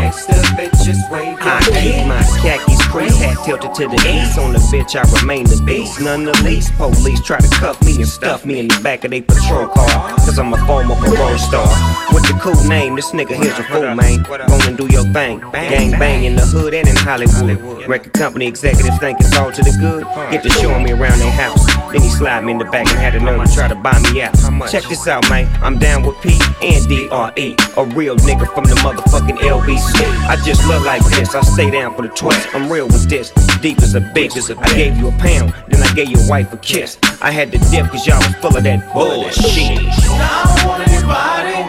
Gangsta 0.00 0.32
bitches 0.56 0.79
your 0.98 1.36
I 1.40 1.60
keep 1.62 2.06
my 2.06 2.22
khakis 2.42 2.82
crease 2.88 3.16
hat 3.18 3.38
tilted 3.44 3.74
to 3.74 3.88
the 3.88 4.00
east. 4.08 4.38
On 4.38 4.52
the 4.52 4.58
bitch, 4.58 4.96
I 4.96 5.04
remain 5.20 5.44
the 5.44 5.60
beast. 5.64 6.00
None 6.00 6.24
the 6.24 6.36
least. 6.42 6.72
Police 6.74 7.20
try 7.22 7.38
to 7.38 7.48
cuff 7.56 7.82
me 7.84 7.96
and 7.96 8.08
stuff 8.08 8.44
me 8.44 8.58
in 8.58 8.68
the 8.68 8.80
back 8.82 9.04
of 9.04 9.10
their 9.10 9.22
patrol 9.22 9.68
car. 9.68 9.88
Cause 10.18 10.38
I'm 10.38 10.52
a 10.52 10.66
former 10.66 10.94
parole 10.96 11.38
star. 11.38 11.68
With 12.12 12.24
the 12.26 12.38
cool 12.40 12.62
name, 12.68 12.96
this 12.96 13.10
nigga 13.12 13.36
here's 13.36 13.58
a 13.58 13.64
fool, 13.64 13.94
man. 13.94 14.22
Go 14.22 14.58
and 14.66 14.76
do 14.76 14.86
your 14.90 15.04
thing. 15.12 15.40
Gang 15.52 15.92
bang 15.92 16.24
in 16.24 16.36
the 16.36 16.42
hood 16.42 16.74
and 16.74 16.88
in 16.88 16.96
Hollywood. 16.96 17.88
Record 17.88 18.12
company 18.12 18.46
executives 18.46 18.98
think 18.98 19.20
it's 19.20 19.36
all 19.36 19.52
to 19.52 19.62
the 19.62 19.76
good. 19.80 20.04
Get 20.30 20.42
to 20.42 20.50
showing 20.50 20.84
me 20.84 20.92
around 20.92 21.18
their 21.18 21.32
house. 21.32 21.64
Then 21.92 22.02
he 22.02 22.08
slide 22.08 22.44
me 22.44 22.52
in 22.52 22.58
the 22.58 22.64
back 22.66 22.86
and 22.88 22.98
had 22.98 23.14
the 23.14 23.20
nerve 23.20 23.46
to 23.46 23.54
try 23.54 23.68
to 23.68 23.74
buy 23.74 23.98
me 24.12 24.22
out. 24.22 24.34
Check 24.70 24.84
this 24.84 25.06
out, 25.06 25.28
man. 25.28 25.48
I'm 25.62 25.78
down 25.78 26.02
with 26.02 26.20
P 26.22 26.38
and 26.62 26.88
D-R-E. 26.88 27.56
A 27.76 27.84
real 27.84 28.16
nigga 28.16 28.52
from 28.54 28.64
the 28.64 28.74
motherfucking 28.76 29.38
LBC. 29.38 30.00
I 30.28 30.36
just 30.44 30.62
like 30.84 31.04
this. 31.04 31.34
I 31.34 31.40
stay 31.42 31.70
down 31.70 31.94
for 31.94 32.02
the 32.02 32.08
twist. 32.08 32.48
I'm 32.54 32.70
real 32.70 32.86
with 32.86 33.08
this. 33.08 33.30
Deep 33.60 33.78
as 33.78 33.94
a 33.94 34.00
bitch. 34.00 34.34
I 34.50 34.74
gave 34.74 34.96
you 34.96 35.08
a 35.08 35.12
pound, 35.12 35.54
then 35.68 35.82
I 35.82 35.92
gave 35.94 36.10
your 36.10 36.26
wife 36.28 36.52
a 36.52 36.56
kiss. 36.58 36.98
I 37.20 37.30
had 37.30 37.52
to 37.52 37.58
dip 37.70 37.86
cause 37.90 38.06
y'all 38.06 38.18
was 38.18 38.34
full 38.36 38.56
of 38.56 38.64
that 38.64 38.92
bullshit. 38.92 39.82
Now 39.82 40.40
I 40.40 40.56
don't 40.56 40.68
want 40.68 40.88
anybody 40.88 41.60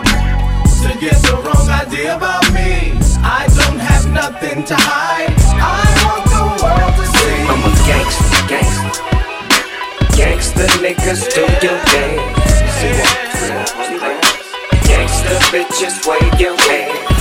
to 0.82 1.00
get 1.00 1.18
the 1.24 1.36
wrong 1.44 1.68
idea 1.70 2.16
about 2.16 2.46
me. 2.54 2.96
I 3.24 3.48
don't 3.60 3.80
have 3.80 4.10
nothing 4.12 4.64
to 4.66 4.76
hide. 4.76 5.36
I 5.60 5.84
want 6.06 6.26
the 6.32 6.44
world 6.64 6.94
to 6.96 7.06
see. 7.20 7.40
I'm 7.52 7.62
a 7.62 7.72
gangster, 7.86 8.42
gangster. 8.48 8.92
Gangster 10.18 10.68
niggas 10.80 11.28
do 11.36 11.42
your 11.66 11.78
dance. 11.92 12.24
See 12.80 12.94
what? 12.98 13.68
See 13.86 13.98
what? 14.00 14.18
Gangster 14.88 15.38
bitches 15.52 16.08
wave 16.08 16.40
your 16.40 16.58
hands. 16.58 17.21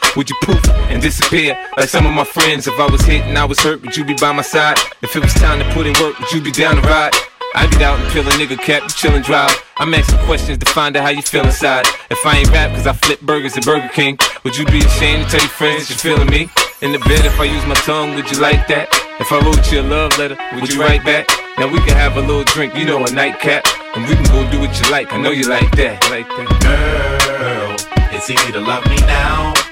would 0.15 0.29
you 0.29 0.35
poof 0.43 0.67
and 0.89 1.01
disappear 1.01 1.57
like 1.77 1.89
some 1.89 2.05
of 2.05 2.13
my 2.13 2.23
friends? 2.23 2.67
If 2.67 2.79
I 2.79 2.89
was 2.89 3.01
hit 3.01 3.21
and 3.23 3.37
I 3.37 3.45
was 3.45 3.59
hurt, 3.59 3.81
would 3.81 3.95
you 3.95 4.03
be 4.03 4.15
by 4.15 4.31
my 4.31 4.41
side? 4.41 4.77
If 5.01 5.15
it 5.15 5.21
was 5.21 5.33
time 5.33 5.59
to 5.59 5.65
put 5.73 5.87
in 5.87 5.93
work, 6.01 6.19
would 6.19 6.31
you 6.31 6.41
be 6.41 6.51
down 6.51 6.75
to 6.75 6.81
ride? 6.81 7.13
I 7.53 7.67
get 7.67 7.81
out 7.81 7.99
and 7.99 8.09
peel 8.11 8.25
a 8.25 8.31
nigga 8.31 8.57
cap, 8.57 8.83
you 8.83 8.89
chillin' 8.89 9.25
drive. 9.25 9.51
I'm 9.77 9.93
asking 9.93 10.19
questions 10.19 10.57
to 10.59 10.65
find 10.71 10.95
out 10.95 11.03
how 11.03 11.09
you 11.09 11.21
feel 11.21 11.43
inside. 11.43 11.85
If 12.09 12.25
I 12.25 12.37
ain't 12.37 12.51
rap 12.51 12.71
cause 12.71 12.87
I 12.87 12.93
flip 12.93 13.19
burgers 13.21 13.57
at 13.57 13.65
Burger 13.65 13.89
King, 13.89 14.17
would 14.43 14.57
you 14.57 14.65
be 14.65 14.79
ashamed 14.79 15.25
to 15.25 15.31
tell 15.31 15.41
your 15.41 15.49
friends 15.49 15.89
you're 15.89 15.97
feeling 15.97 16.29
me? 16.29 16.49
In 16.81 16.93
the 16.93 16.99
bed, 16.99 17.25
if 17.25 17.39
I 17.39 17.43
use 17.43 17.65
my 17.65 17.75
tongue, 17.75 18.15
would 18.15 18.31
you 18.31 18.39
like 18.39 18.67
that? 18.67 18.87
If 19.19 19.31
I 19.31 19.39
wrote 19.39 19.71
you 19.71 19.81
a 19.81 19.83
love 19.83 20.17
letter, 20.17 20.37
would 20.55 20.71
you 20.71 20.79
write 20.79 21.03
back? 21.03 21.27
Now 21.57 21.67
we 21.67 21.79
can 21.79 21.95
have 21.97 22.15
a 22.15 22.21
little 22.21 22.45
drink, 22.45 22.73
you 22.75 22.85
know, 22.85 23.05
a 23.05 23.11
nightcap. 23.11 23.65
And 23.95 24.07
we 24.07 24.15
can 24.15 24.25
go 24.25 24.49
do 24.49 24.59
what 24.59 24.71
you 24.79 24.89
like, 24.89 25.11
I 25.11 25.21
know 25.21 25.31
you 25.31 25.47
like 25.47 25.75
that. 25.75 26.09
Like 26.09 26.27
that. 26.29 26.47
Girl, 26.63 27.75
it's 28.15 28.29
easy 28.29 28.51
to 28.53 28.61
love 28.61 28.85
me 28.85 28.95
now. 28.97 29.70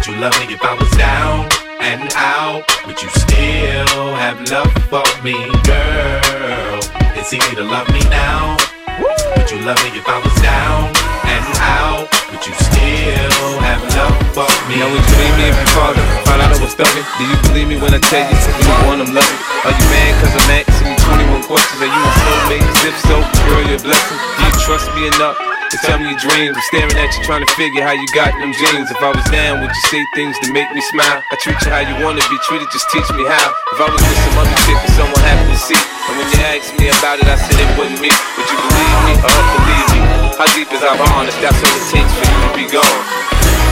Would 0.00 0.16
you 0.16 0.16
love 0.16 0.32
me 0.40 0.56
if 0.56 0.64
I 0.64 0.72
was 0.80 0.88
down 0.96 1.44
and 1.76 2.08
out? 2.16 2.64
Would 2.88 2.96
you 3.04 3.12
still 3.20 4.16
have 4.16 4.40
love 4.48 4.72
for 4.88 5.04
me, 5.20 5.36
girl? 5.68 6.80
It's 7.20 7.28
easy 7.36 7.52
to 7.60 7.68
love 7.68 7.84
me 7.92 8.00
now. 8.08 8.56
Would 8.96 9.52
you 9.52 9.60
love 9.60 9.76
me 9.84 10.00
if 10.00 10.08
I 10.08 10.16
was 10.24 10.32
down 10.40 10.88
and 11.28 11.44
out? 11.60 12.08
Would 12.32 12.40
you 12.48 12.56
still 12.56 13.60
have 13.60 13.84
love 13.92 14.16
for 14.32 14.48
me? 14.72 14.80
Now 14.80 14.88
would 14.88 15.04
you 15.04 15.16
leave 15.20 15.36
me 15.36 15.52
if 15.52 15.56
you 15.60 15.68
father? 15.76 16.00
Found 16.32 16.48
out 16.48 16.56
I 16.56 16.64
was 16.64 16.72
thugging. 16.72 17.04
Do 17.20 17.22
you 17.28 17.36
believe 17.52 17.68
me 17.68 17.76
when 17.76 17.92
I 17.92 18.00
tell 18.00 18.24
you 18.24 18.40
you 18.40 18.56
the 18.56 18.88
one 18.88 19.04
I'm 19.04 19.12
loving? 19.12 19.40
Are 19.68 19.74
you 19.76 19.84
mad 19.92 20.16
cause 20.24 20.32
I'm 20.32 20.64
asking 20.64 20.96
you 20.96 21.44
21 21.44 21.44
questions? 21.44 21.76
Are 21.76 21.92
you 21.92 22.00
a 22.00 22.12
soulmate? 22.24 22.64
if 22.88 22.96
so, 23.04 23.20
girl, 23.20 23.68
you're 23.68 23.76
a 23.76 23.84
blessing. 23.84 24.16
Do 24.16 24.48
you 24.48 24.52
trust 24.64 24.88
me 24.96 25.12
enough? 25.12 25.59
To 25.70 25.78
tell 25.86 26.02
me 26.02 26.10
your 26.10 26.18
dreams, 26.18 26.58
I'm 26.58 26.66
staring 26.66 26.98
at 26.98 27.14
you 27.14 27.22
trying 27.22 27.46
to 27.46 27.52
figure 27.54 27.78
how 27.86 27.94
you 27.94 28.02
got 28.10 28.34
them 28.42 28.50
jeans. 28.50 28.90
If 28.90 28.98
I 28.98 29.14
was 29.14 29.22
down, 29.30 29.62
would 29.62 29.70
you 29.70 29.84
say 29.86 30.02
things 30.18 30.34
to 30.42 30.50
make 30.50 30.66
me 30.74 30.82
smile? 30.90 31.22
I 31.22 31.38
treat 31.38 31.62
you 31.62 31.70
how 31.70 31.86
you 31.86 31.94
wanna 32.02 32.26
be 32.26 32.42
treated, 32.42 32.66
just 32.74 32.90
teach 32.90 33.06
me 33.14 33.22
how. 33.22 33.54
If 33.70 33.78
I 33.78 33.86
was 33.86 34.02
with 34.02 34.18
some 34.18 34.34
other 34.42 34.58
chick 34.66 34.74
that 34.82 34.90
someone 34.98 35.22
happened 35.22 35.54
to 35.54 35.60
see, 35.62 35.78
and 35.78 36.14
when 36.18 36.26
you 36.26 36.42
asked 36.50 36.74
me 36.74 36.90
about 36.90 37.22
it, 37.22 37.30
I 37.30 37.38
said 37.38 37.54
it 37.54 37.70
wasn't 37.78 38.02
me. 38.02 38.10
Would 38.10 38.48
you 38.50 38.58
believe 38.66 38.98
me 39.06 39.14
or 39.22 39.30
believe 39.30 39.88
me? 39.94 40.00
How 40.34 40.50
deep 40.58 40.74
is 40.74 40.82
our 40.82 40.98
bond 40.98 41.30
if 41.30 41.38
that's 41.38 41.62
all 41.62 41.70
it 41.78 41.86
takes 41.86 42.12
for 42.18 42.26
you 42.26 42.38
to 42.42 42.50
be 42.50 42.66
gone? 42.66 43.02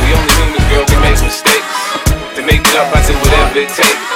We 0.06 0.14
only 0.14 0.34
humans, 0.38 0.66
girl, 0.70 0.86
we 0.86 0.96
make 1.02 1.18
mistakes. 1.18 1.78
To 2.38 2.40
make 2.46 2.62
it 2.62 2.78
up, 2.78 2.94
I 2.94 3.02
do 3.10 3.18
whatever 3.26 3.58
it 3.58 3.74
takes. 3.74 4.06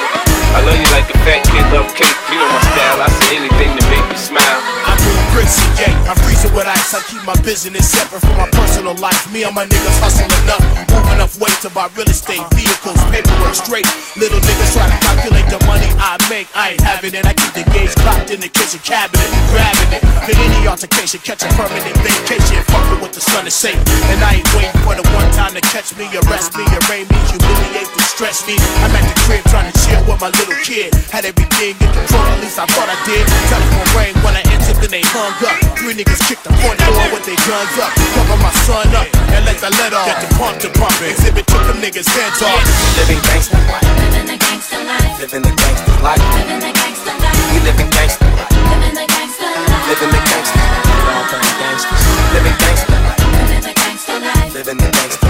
I 0.54 0.62
love 0.62 0.78
you 0.78 0.86
like 0.94 1.10
a 1.10 1.18
fat 1.26 1.42
kid 1.50 1.66
love 1.74 1.90
cake. 1.98 2.14
You 2.30 2.38
know 2.38 2.46
my 2.46 2.62
style. 2.62 2.98
I 3.02 3.10
say 3.26 3.42
anything 3.42 3.74
to 3.74 3.82
make 3.90 4.06
you 4.06 4.20
smile. 4.22 5.01
I'm 5.02 5.10
doing 5.10 5.26
Chrissy. 5.34 5.66
I'm 6.06 6.14
freezing 6.22 6.54
with 6.54 6.66
ice. 6.66 6.94
I 6.94 7.02
keep 7.10 7.22
my 7.26 7.34
business 7.42 7.90
separate 7.90 8.22
from 8.22 8.38
my 8.38 8.46
personal 8.54 8.94
life. 9.02 9.26
Me 9.32 9.42
and 9.42 9.54
my 9.54 9.66
niggas 9.66 9.98
hustling 9.98 10.30
up, 10.46 10.62
moving 10.94 11.18
enough 11.18 11.34
weight 11.42 11.56
to 11.66 11.70
buy 11.74 11.90
real 11.98 12.06
estate, 12.06 12.42
vehicles, 12.54 12.98
paperwork 13.10 13.54
straight. 13.58 13.86
Little 14.14 14.38
niggas 14.38 14.70
try 14.78 14.86
to 14.86 14.98
calculate 15.02 15.48
the 15.50 15.58
money 15.66 15.90
I 15.98 16.22
make. 16.30 16.46
I 16.54 16.78
ain't 16.78 16.82
having 16.82 17.14
it. 17.14 17.26
I 17.26 17.34
keep 17.34 17.50
the 17.50 17.66
gauge 17.74 17.94
clocked 17.98 18.30
in 18.30 18.38
the 18.38 18.46
kitchen 18.46 18.78
cabinet, 18.86 19.26
grabbing 19.50 19.90
it. 19.98 20.02
For 20.22 20.34
any 20.38 20.70
altercation, 20.70 21.18
catch 21.26 21.42
a 21.42 21.50
permanent 21.58 21.98
vacation, 22.06 22.62
fucking 22.70 23.00
with 23.02 23.12
the 23.16 23.22
son 23.22 23.42
of 23.46 23.54
Satan. 23.54 23.82
And 24.14 24.22
I 24.22 24.38
ain't 24.38 24.50
waiting 24.54 24.78
for 24.86 24.94
the 24.94 25.02
one 25.10 25.26
time 25.34 25.58
to 25.58 25.62
catch 25.74 25.96
me, 25.98 26.06
arrest 26.22 26.54
me, 26.54 26.62
arraign 26.86 27.10
me, 27.10 27.18
humiliate 27.26 27.90
me, 27.90 28.02
stress 28.06 28.46
me. 28.46 28.54
I'm 28.86 28.94
at 28.94 29.02
the 29.02 29.16
crib 29.26 29.42
trying 29.50 29.66
to 29.66 29.74
chill 29.82 29.98
with 30.06 30.22
my 30.22 30.30
little 30.30 30.58
kid. 30.62 30.94
Had 31.10 31.26
everything 31.26 31.74
in 31.74 31.90
control, 31.90 32.22
at 32.30 32.38
least 32.38 32.62
I 32.62 32.66
thought 32.70 32.86
I 32.86 32.98
did. 33.02 33.26
Telephone 33.50 33.90
rang 33.98 34.14
when 34.22 34.38
I 34.38 34.44
entered, 34.52 34.78
then 34.78 34.91
they 34.92 35.00
hung 35.08 35.32
up. 35.48 35.56
Three 35.80 35.96
niggas 35.96 36.20
kicked 36.28 36.44
the 36.44 36.52
front 36.60 36.76
door 36.84 37.08
with 37.16 37.24
their 37.24 37.40
guns 37.48 37.76
up. 37.80 37.96
Cover 38.12 38.36
my 38.44 38.52
son 38.68 38.92
up 38.92 39.08
and 39.32 39.40
let 39.48 39.56
the 39.56 39.72
lead 39.72 39.96
off. 39.96 40.04
Get 40.04 40.20
the 40.20 40.28
pump 40.36 40.60
to 40.60 40.68
pump. 40.76 40.92
Exhibit 41.00 41.48
took 41.48 41.64
them 41.64 41.80
niggas 41.80 42.04
heads 42.12 42.44
off. 42.44 42.60
Living 43.00 43.16
gangsta 43.24 43.56
life. 43.72 43.80
Living 43.88 44.28
the 44.28 44.36
gangsta 44.36 44.78
life. 44.84 45.16
Living 45.16 45.42
the 45.48 45.52
gangsta 45.56 45.92
life. 46.04 46.20
Living 46.36 46.60
the 46.60 46.72
gangsta 46.76 47.12
life. 47.24 47.40
We 47.48 47.58
living 47.64 47.88
gangsta 47.88 48.28
life. 48.36 48.52
Living 48.52 48.92
the 48.92 49.06
gangsta 49.08 49.48
life. 49.48 49.88
Living 49.88 50.12
the 50.12 50.20
gangsta 50.28 50.60
life. 50.60 51.08
All 51.08 51.24
things 51.32 51.52
gangsters. 51.56 52.04
Living 52.36 52.56
gangsta 52.60 52.96
life. 53.00 53.20
Living 53.32 53.64
the 53.64 53.72
gangsta 53.72 54.14
life. 54.20 54.52
Living 54.52 54.76
the 54.76 54.90
gangsta 54.92 55.16
life. 55.16 55.21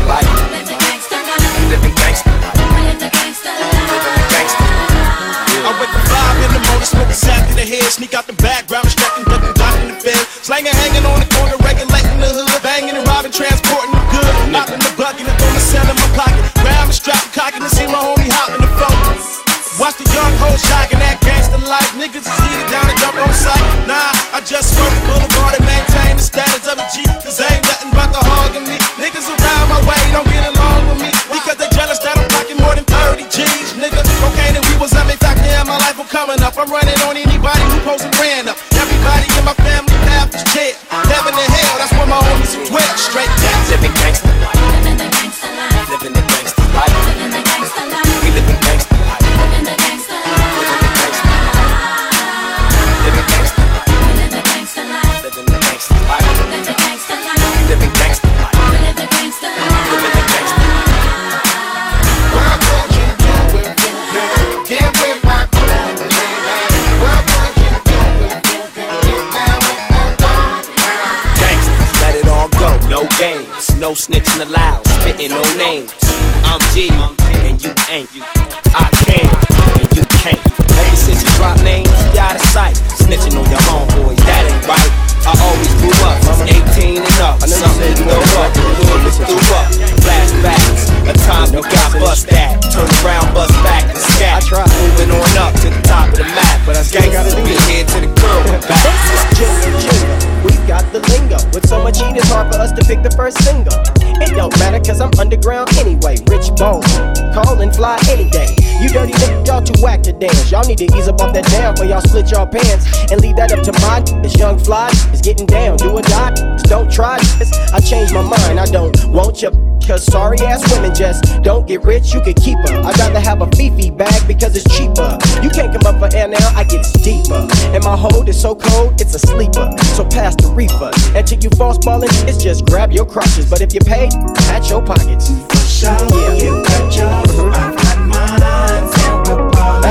Dirty 108.93 109.13
niggas, 109.13 109.47
y'all 109.47 109.63
too 109.63 109.83
whack 109.83 110.03
to 110.03 110.13
dance. 110.13 110.51
Y'all 110.51 110.67
need 110.67 110.79
to 110.79 110.85
ease 110.85 111.09
up 111.09 111.21
off 111.21 111.33
that 111.33 111.47
down 111.47 111.75
for 111.77 111.85
y'all 111.85 112.01
split 112.03 112.31
y'all 112.31 112.47
pants. 112.47 112.87
And 113.11 113.21
leave 113.21 113.37
that 113.37 113.53
up 113.53 113.63
to 113.65 113.73
my 113.81 114.01
this 114.23 114.37
young 114.37 114.59
fly 114.59 114.89
is 115.13 115.21
getting 115.21 115.47
down. 115.47 115.79
Do 115.79 115.91
or 115.91 116.03
die, 116.03 116.35
don't 116.65 116.91
try 116.91 117.19
this. 117.39 117.53
I 117.73 117.81
changed 117.81 118.13
my 118.13 118.23
mind, 118.23 118.61
I 118.61 118.67
don't 118.67 118.95
want 119.07 119.43
you. 119.43 119.51
Cause 119.87 120.05
sorry 120.05 120.39
ass 120.43 120.63
women 120.73 120.95
just 120.95 121.43
don't 121.43 121.67
get 121.67 121.83
rich, 121.83 122.15
you 122.15 122.21
can 122.21 122.35
keep 122.35 122.57
her. 122.59 122.83
I'd 122.87 122.97
rather 122.99 123.19
have 123.19 123.43
a 123.43 123.47
Fifi 123.57 123.91
bag 123.91 124.29
because 124.29 124.55
it's 124.55 124.69
cheaper. 124.77 125.19
You 125.43 125.51
can't 125.51 125.73
come 125.75 125.83
up 125.93 125.99
for 125.99 126.17
air 126.17 126.29
now, 126.29 126.49
I 126.55 126.63
get 126.63 126.87
deeper. 127.03 127.49
And 127.75 127.83
my 127.83 127.97
hold 127.97 128.29
is 128.29 128.41
so 128.41 128.55
cold, 128.55 129.01
it's 129.01 129.15
a 129.15 129.19
sleeper. 129.19 129.75
So 129.97 130.05
pass 130.05 130.37
the 130.37 130.53
reefer. 130.55 130.93
Until 131.19 131.39
you 131.41 131.51
false 131.51 131.79
ballin', 131.79 132.11
it's 132.29 132.43
just 132.43 132.65
grab 132.67 132.93
your 132.93 133.07
crotches. 133.07 133.51
But 133.51 133.61
if 133.61 133.75
you 133.75 133.81
pay, 133.81 134.09
pat 134.47 134.69
your 134.71 134.83
pockets. 134.83 135.31
For 135.51 135.67
sure, 135.67 135.91
yeah. 135.91 136.35
you 136.35 136.63
got 136.63 136.97
yours, 136.97 137.22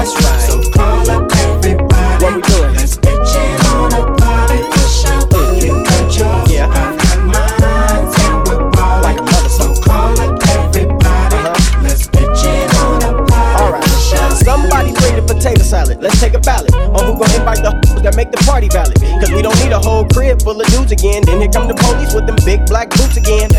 That's 0.02 0.16
right. 0.26 0.42
So 0.42 0.72
call 0.72 1.12
up 1.12 1.32
everybody. 1.32 2.26
What 2.26 2.36
we 2.36 2.42
doing? 2.42 2.74
Let's 2.74 2.98
get 2.98 3.14
you 3.14 3.46
on 3.70 3.94
a 3.94 4.18
party 4.18 4.58
for 4.74 4.88
sure. 4.90 5.22
You 5.62 5.84
got 5.86 6.18
yours, 6.18 6.52
yeah. 6.52 6.66
I've 6.66 6.98
got 6.98 7.20
mine, 7.22 8.10
and 8.26 8.48
we're 8.48 8.72
ballin'. 8.72 9.04
Like 9.04 9.20
a 9.20 9.24
mother, 9.24 9.50
so 9.50 9.76
call 9.80 10.20
up 10.20 10.42
everybody. 10.58 11.36
Uh-huh. 11.38 11.84
Let's 11.84 12.08
get 12.08 12.34
you 12.42 12.50
on 12.82 13.04
a 13.04 13.26
party 13.30 13.62
All 13.62 13.72
right. 13.74 13.86
Somebody 14.42 14.92
bring 14.94 15.18
the 15.18 15.22
potato 15.22 15.62
salad. 15.62 16.02
Let's 16.02 16.20
take 16.20 16.34
a 16.34 16.40
ballot 16.40 16.74
on 16.74 17.06
who 17.06 17.20
gon' 17.20 17.36
invite 17.38 17.62
the 17.62 17.81
hoes 18.02 18.10
that 18.10 18.16
make 18.18 18.32
the 18.32 18.42
party 18.46 18.68
valid. 18.70 18.98
Cause 19.22 19.32
we 19.32 19.42
don't 19.42 19.58
need 19.64 19.72
a 19.72 19.80
whole 19.80 20.06
crib 20.10 20.42
full 20.42 20.60
of 20.60 20.68
dudes 20.68 20.92
again. 20.92 21.24
Then 21.26 21.40
here 21.40 21.50
come 21.50 21.68
the 21.68 21.76
police 21.76 22.14
with 22.14 22.26
them 22.26 22.38
big 22.46 22.66
black 22.66 22.90
boots 22.90 23.18
again. 23.18 23.50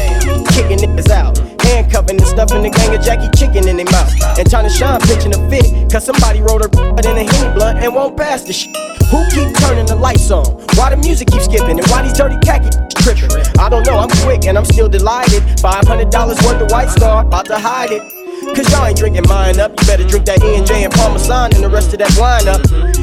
Kicking 0.53 0.79
niggas 0.79 1.11
out. 1.11 1.39
Handcuffing 1.63 2.19
and 2.19 2.27
stuffing 2.27 2.63
the 2.63 2.71
gang 2.71 2.95
of 2.95 3.03
Jackie 3.03 3.31
chicken 3.37 3.69
in 3.69 3.77
their 3.77 3.87
mouth. 3.87 4.11
And 4.39 4.49
trying 4.49 4.65
to 4.65 4.71
shine, 4.71 5.01
pitching 5.01 5.35
a 5.35 5.41
fit. 5.49 5.91
Cause 5.91 6.05
somebody 6.05 6.43
wrote 6.43 6.63
a 6.63 6.69
in 7.03 7.19
a 7.19 7.25
henny 7.25 7.55
blunt 7.55 7.79
and 7.79 7.95
won't 7.95 8.17
pass 8.17 8.43
the 8.43 8.53
shit. 8.53 8.75
Who 9.11 9.25
keep 9.31 9.55
turning 9.59 9.87
the 9.87 9.97
lights 9.97 10.31
on? 10.31 10.45
Why 10.75 10.91
the 10.91 10.97
music 10.97 11.29
keep 11.29 11.43
skipping? 11.43 11.79
And 11.79 11.87
why 11.89 12.03
these 12.03 12.15
dirty 12.15 12.39
khaki 12.45 12.71
tripping? 13.03 13.31
I 13.59 13.69
don't 13.69 13.85
know, 13.87 13.99
I'm 13.99 14.11
quick 14.25 14.47
and 14.47 14.57
I'm 14.57 14.65
still 14.65 14.89
delighted. 14.89 15.43
$500 15.59 16.13
worth 16.45 16.63
of 16.63 16.71
White 16.71 16.91
Star, 16.91 17.25
about 17.27 17.47
to 17.47 17.59
hide 17.59 17.91
it. 17.91 18.22
Cause 18.55 18.71
y'all 18.71 18.87
ain't 18.87 18.99
drinking 18.99 19.25
mine 19.29 19.61
up. 19.61 19.71
You 19.81 19.87
better 19.87 20.07
drink 20.07 20.27
that 20.27 20.43
E&J 20.43 20.85
and 20.85 20.93
Parmesan 20.93 21.55
and 21.55 21.63
the 21.63 21.71
rest 21.71 21.93
of 21.93 21.99
that 22.01 22.13
wine 22.19 22.49
up. 22.49 22.61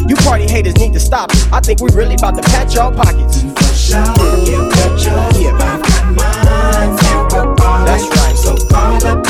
You 0.09 0.15
party 0.17 0.47
haters 0.47 0.75
need 0.77 0.93
to 0.93 0.99
stop 0.99 1.31
it. 1.31 1.47
I 1.51 1.59
think 1.59 1.81
we 1.81 1.89
really 1.95 2.15
about 2.15 2.35
to 2.35 2.43
patch 2.43 2.75
y'all 2.75 2.91
pockets. 2.91 3.41
Sure, 3.73 3.99
you 4.45 4.69
got 4.69 4.99
yours, 5.01 5.41
yeah. 5.41 5.55
I've 5.55 5.81
got 5.81 6.05
mine, 6.13 6.91
and 6.91 7.31
we're 7.31 7.55
ballin'. 7.55 7.85
That's 7.85 8.05
right. 8.19 8.35
So 8.35 8.55
call 8.67 9.05
up 9.07 9.28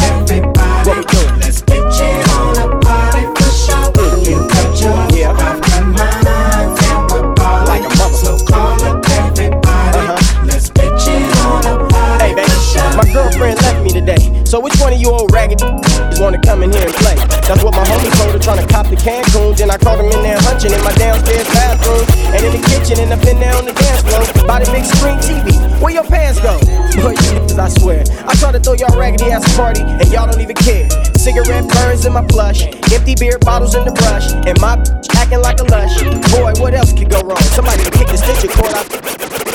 So 14.49 14.59
which 14.59 14.73
one 14.81 14.91
of 14.91 14.97
you 14.97 15.13
old 15.13 15.29
raggedy 15.29 15.61
wanna 16.17 16.41
come 16.41 16.65
in 16.65 16.73
here 16.73 16.81
and 16.81 16.97
play? 16.97 17.13
That's 17.45 17.61
what 17.61 17.69
my 17.77 17.85
homie 17.85 18.09
told 18.17 18.33
her, 18.33 18.41
trying 18.41 18.57
to 18.57 18.65
cop 18.65 18.89
the 18.89 18.97
Cancun. 18.97 19.53
Then 19.55 19.69
I 19.69 19.77
caught 19.77 20.01
him 20.01 20.09
in 20.09 20.25
there 20.25 20.41
hunching 20.41 20.73
in 20.73 20.81
my 20.81 20.89
downstairs 20.97 21.45
bathroom. 21.53 22.01
And 22.33 22.41
in 22.41 22.57
the 22.57 22.63
kitchen, 22.65 22.97
and 22.97 23.13
up 23.13 23.21
in 23.29 23.37
there 23.37 23.53
on 23.53 23.69
the 23.69 23.77
dance 23.77 24.01
floor. 24.09 24.25
By 24.49 24.65
the 24.65 24.71
big 24.73 24.89
screen 24.89 25.21
TV. 25.21 25.53
Where 25.77 25.93
your 25.93 26.03
pants 26.03 26.41
go? 26.41 26.57
Boy, 26.97 27.13
you 27.13 27.61
I 27.61 27.69
swear. 27.69 28.01
I 28.25 28.33
try 28.41 28.51
to 28.51 28.59
throw 28.59 28.73
y'all 28.73 28.97
raggedy 28.97 29.29
ass 29.29 29.45
a 29.45 29.53
party, 29.53 29.85
and 29.85 30.09
y'all 30.09 30.25
don't 30.25 30.41
even 30.41 30.57
care. 30.57 30.89
Cigarette 31.13 31.69
burns 31.69 32.09
in 32.09 32.13
my 32.13 32.25
plush. 32.25 32.65
Empty 32.89 33.21
beer 33.21 33.37
bottles 33.37 33.75
in 33.75 33.85
the 33.85 33.93
brush. 33.93 34.33
And 34.49 34.57
my 34.57 34.81
acting 35.13 35.45
like 35.45 35.61
a 35.61 35.67
lush. 35.69 35.93
Boy, 36.33 36.57
what 36.57 36.73
else 36.73 36.89
could 36.89 37.13
go 37.13 37.21
wrong? 37.21 37.37
Somebody 37.53 37.85
to 37.85 37.91
kick 37.93 38.09
the 38.09 38.17
stitcher 38.17 38.49
cord 38.49 38.73
out. 38.73 39.48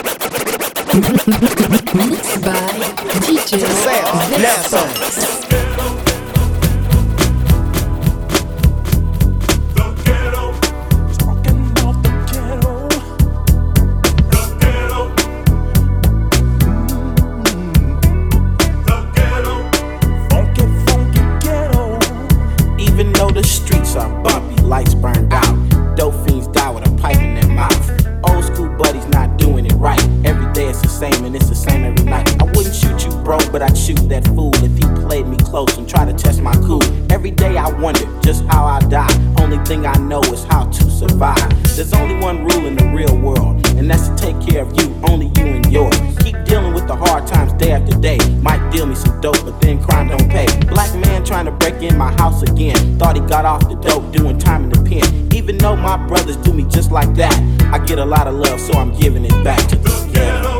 Mixed 0.95 2.41
by 2.45 2.55
DJ 3.19 3.59
Sound. 4.69 5.54
Care 44.47 44.63
of 44.63 44.81
you, 44.81 44.95
only 45.09 45.27
you 45.37 45.47
and 45.57 45.67
yours. 45.73 45.97
Keep 46.21 46.45
dealing 46.45 46.75
with 46.75 46.87
the 46.87 46.97
hard 46.97 47.27
times 47.27 47.53
day 47.55 47.73
after 47.73 47.97
day. 47.99 48.19
Might 48.41 48.71
deal 48.71 48.87
me 48.87 48.95
some 48.95 49.21
dope, 49.21 49.43
but 49.45 49.61
then 49.61 49.83
crime 49.83 50.09
don't 50.09 50.31
pay. 50.31 50.47
Black 50.67 50.95
man 50.95 51.25
trying 51.25 51.47
to 51.47 51.53
break 51.53 51.83
in 51.83 51.97
my 51.97 52.13
house 52.13 52.43
again. 52.43 52.99
Thought 52.99 53.17
he 53.17 53.23
got 53.23 53.45
off 53.45 53.69
the 53.69 53.77
dope, 53.77 54.13
doing 54.13 54.39
time 54.39 54.65
in 54.65 54.71
the 54.71 54.83
pen. 54.83 55.33
Even 55.33 55.59
though 55.59 55.77
my 55.77 55.97
brothers 56.07 56.37
do 56.39 56.53
me 56.53 56.65
just 56.65 56.91
like 56.91 57.15
that, 57.15 57.35
I 57.73 57.79
get 57.85 57.99
a 57.99 58.05
lot 58.05 58.27
of 58.27 58.35
love, 58.35 58.61
so 58.61 58.75
I'm 58.75 58.93
giving 58.99 59.25
it 59.25 59.45
back 59.45 59.67
to 59.69 59.77
the 59.77 60.11
ghetto. 60.13 60.54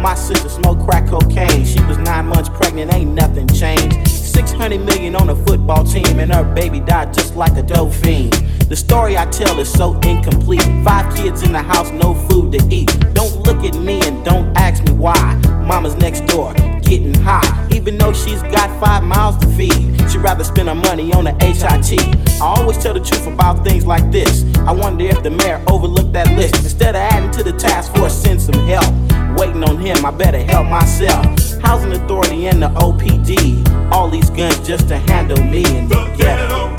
My 0.00 0.14
sister 0.14 0.48
smoked 0.48 0.84
crack 0.84 1.06
cocaine, 1.08 1.64
she 1.64 1.82
was 1.84 1.98
nine 1.98 2.26
months 2.26 2.48
pregnant, 2.48 2.92
ain't 2.94 3.12
nothing 3.12 3.46
changed. 3.48 4.08
600 4.08 4.78
million 4.80 5.14
on 5.14 5.28
a 5.28 5.36
football 5.46 5.84
team, 5.84 6.18
and 6.18 6.32
her 6.32 6.44
baby 6.54 6.80
died 6.80 7.12
just 7.12 7.36
like 7.36 7.56
a 7.56 7.62
dope 7.62 7.92
fiend. 7.92 8.32
The 8.68 8.76
story 8.76 9.18
I 9.18 9.26
tell 9.26 9.58
is 9.58 9.70
so 9.70 9.98
incomplete. 10.00 10.62
Five 10.84 11.14
kids 11.14 11.42
in 11.42 11.52
the 11.52 11.62
house, 11.62 11.90
no 11.90 12.14
food 12.14 12.52
to 12.52 12.74
eat. 12.74 12.88
Don't 13.12 13.36
look 13.46 13.64
at 13.64 13.74
me 13.74 14.00
and 14.02 14.24
don't 14.24 14.56
ask 14.56 14.82
me 14.84 14.92
why. 14.92 15.34
Mama's 15.66 15.96
next 15.96 16.26
door, 16.26 16.54
getting 16.82 17.14
high. 17.14 17.68
Even 17.72 17.98
though 17.98 18.12
she's 18.12 18.42
got 18.42 18.68
five 18.80 19.02
miles 19.02 19.36
to 19.38 19.46
feed, 19.48 19.98
she'd 20.10 20.18
rather 20.18 20.44
spend 20.44 20.68
her 20.68 20.74
money 20.74 21.12
on 21.12 21.26
a 21.26 21.32
HIT. 21.44 22.00
I 22.40 22.54
always 22.56 22.78
tell 22.78 22.94
the 22.94 23.00
truth 23.00 23.26
about 23.26 23.64
things 23.64 23.84
like 23.84 24.10
this. 24.10 24.44
I 24.60 24.72
wonder 24.72 25.04
if 25.04 25.22
the 25.22 25.30
mayor 25.30 25.62
overlooked 25.68 26.12
that 26.14 26.28
list. 26.36 26.54
Instead 26.56 26.94
of 26.94 27.02
adding 27.02 27.30
to 27.32 27.42
the 27.42 27.52
task 27.52 27.94
force, 27.94 28.14
send 28.14 28.40
some 28.40 28.54
help. 28.66 29.09
Waiting 29.36 29.64
on 29.64 29.78
him, 29.78 30.04
I 30.04 30.10
better 30.10 30.42
help 30.42 30.66
myself. 30.68 31.24
Housing 31.62 31.92
Authority 31.92 32.46
and 32.46 32.62
the 32.62 32.68
OPD. 32.68 33.92
All 33.92 34.08
these 34.08 34.30
guns 34.30 34.58
just 34.66 34.88
to 34.88 34.98
handle 34.98 35.42
me 35.42 35.64
in 35.76 35.88
the 35.88 36.04
ghetto. 36.16 36.74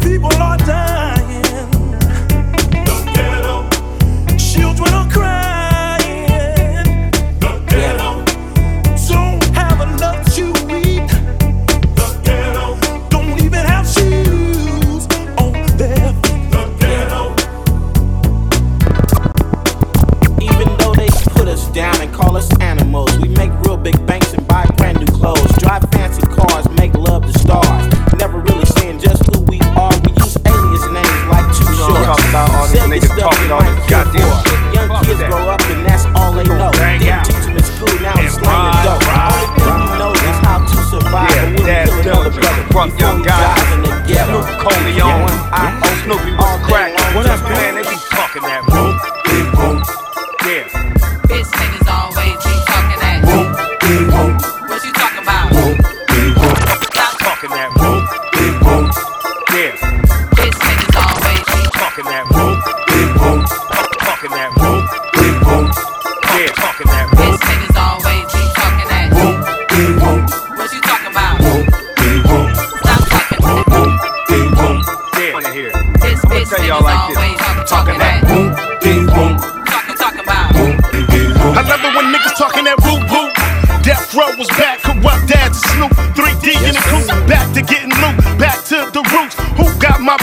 People 0.00 0.32
are 0.34 0.56
dying. 0.58 1.17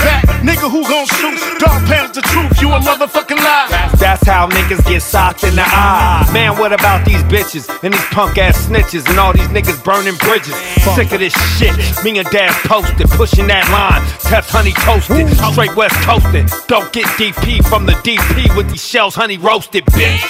Back? 0.06 0.26
Nigga, 0.46 0.70
who 0.70 0.84
gon' 0.84 1.08
shoot? 1.18 1.38
Dog 1.58 1.82
pounds 1.90 2.14
the 2.14 2.22
truth, 2.22 2.62
you 2.62 2.70
a 2.70 2.80
motherfucking 2.80 3.38
lie. 3.38 3.90
That's 3.98 4.26
how 4.28 4.48
niggas 4.48 4.86
get 4.88 5.02
socked 5.02 5.44
in 5.44 5.56
the 5.56 5.64
eye. 5.66 6.30
Man, 6.32 6.58
what 6.60 6.72
about 6.72 7.04
these 7.06 7.24
bitches 7.24 7.66
and 7.84 7.92
these 7.94 8.06
punk 8.14 8.38
ass 8.38 8.68
snitches 8.68 9.10
and 9.10 9.18
all 9.18 9.34
these 9.34 9.48
niggas 9.48 9.84
burning 9.84 10.16
bridges? 10.18 10.56
Sick 10.94 11.12
of 11.12 11.20
this 11.20 11.34
shit. 11.58 11.74
Me 12.04 12.20
and 12.20 12.30
Daz 12.30 12.54
posted, 12.68 13.10
pushing 13.10 13.48
that 13.48 13.66
line. 13.74 14.06
Test 14.30 14.52
honey 14.52 14.74
toasted, 14.86 15.28
straight 15.52 15.76
west 15.76 15.96
coasting. 16.06 16.48
Don't 16.68 16.94
get 16.94 17.06
DP 17.18 17.68
from 17.68 17.88
the 17.88 17.94
DP 18.06 18.56
with 18.56 18.70
these 18.70 18.86
shells 18.86 19.16
honey 19.16 19.38
roasted, 19.38 19.86
bitch. 19.88 20.22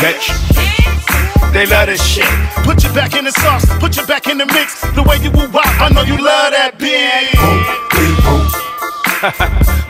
Bitch. 0.00 1.09
They 1.60 1.66
love 1.66 1.88
this 1.88 2.00
shit. 2.02 2.24
Put 2.64 2.82
your 2.82 2.94
back 2.94 3.12
in 3.14 3.26
the 3.26 3.32
sauce, 3.32 3.66
put 3.80 3.94
your 3.94 4.06
back 4.06 4.26
in 4.28 4.38
the 4.38 4.46
mix. 4.46 4.80
The 4.96 5.02
way 5.02 5.20
you 5.20 5.30
woo 5.30 5.46
wop, 5.52 5.68
I 5.76 5.90
know 5.92 6.00
you 6.00 6.16
love 6.16 6.56
that 6.56 6.80
bitch. 6.80 7.36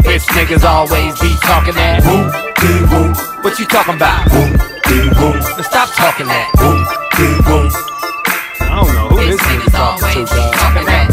Bitch 0.02 0.26
niggas 0.34 0.66
always 0.66 1.14
be 1.22 1.30
talking 1.46 1.74
that. 1.78 2.02
What 3.44 3.56
you 3.60 3.66
talking 3.66 3.94
about? 3.94 4.26
Now 4.26 5.62
Stop 5.62 5.94
talking 5.94 6.26
that. 6.26 6.50
I 8.58 8.74
don't 8.74 8.90
know 8.90 9.06
who 9.14 9.30
this 9.30 9.38
nigga 9.38 9.70
talking 9.70 10.26
to, 10.26 10.34
dog. 10.34 10.54
Talking 10.58 10.86
that. 10.90 11.06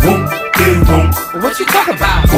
What 1.37 1.59
you 1.59 1.65
talking 1.67 1.93
about? 1.93 2.33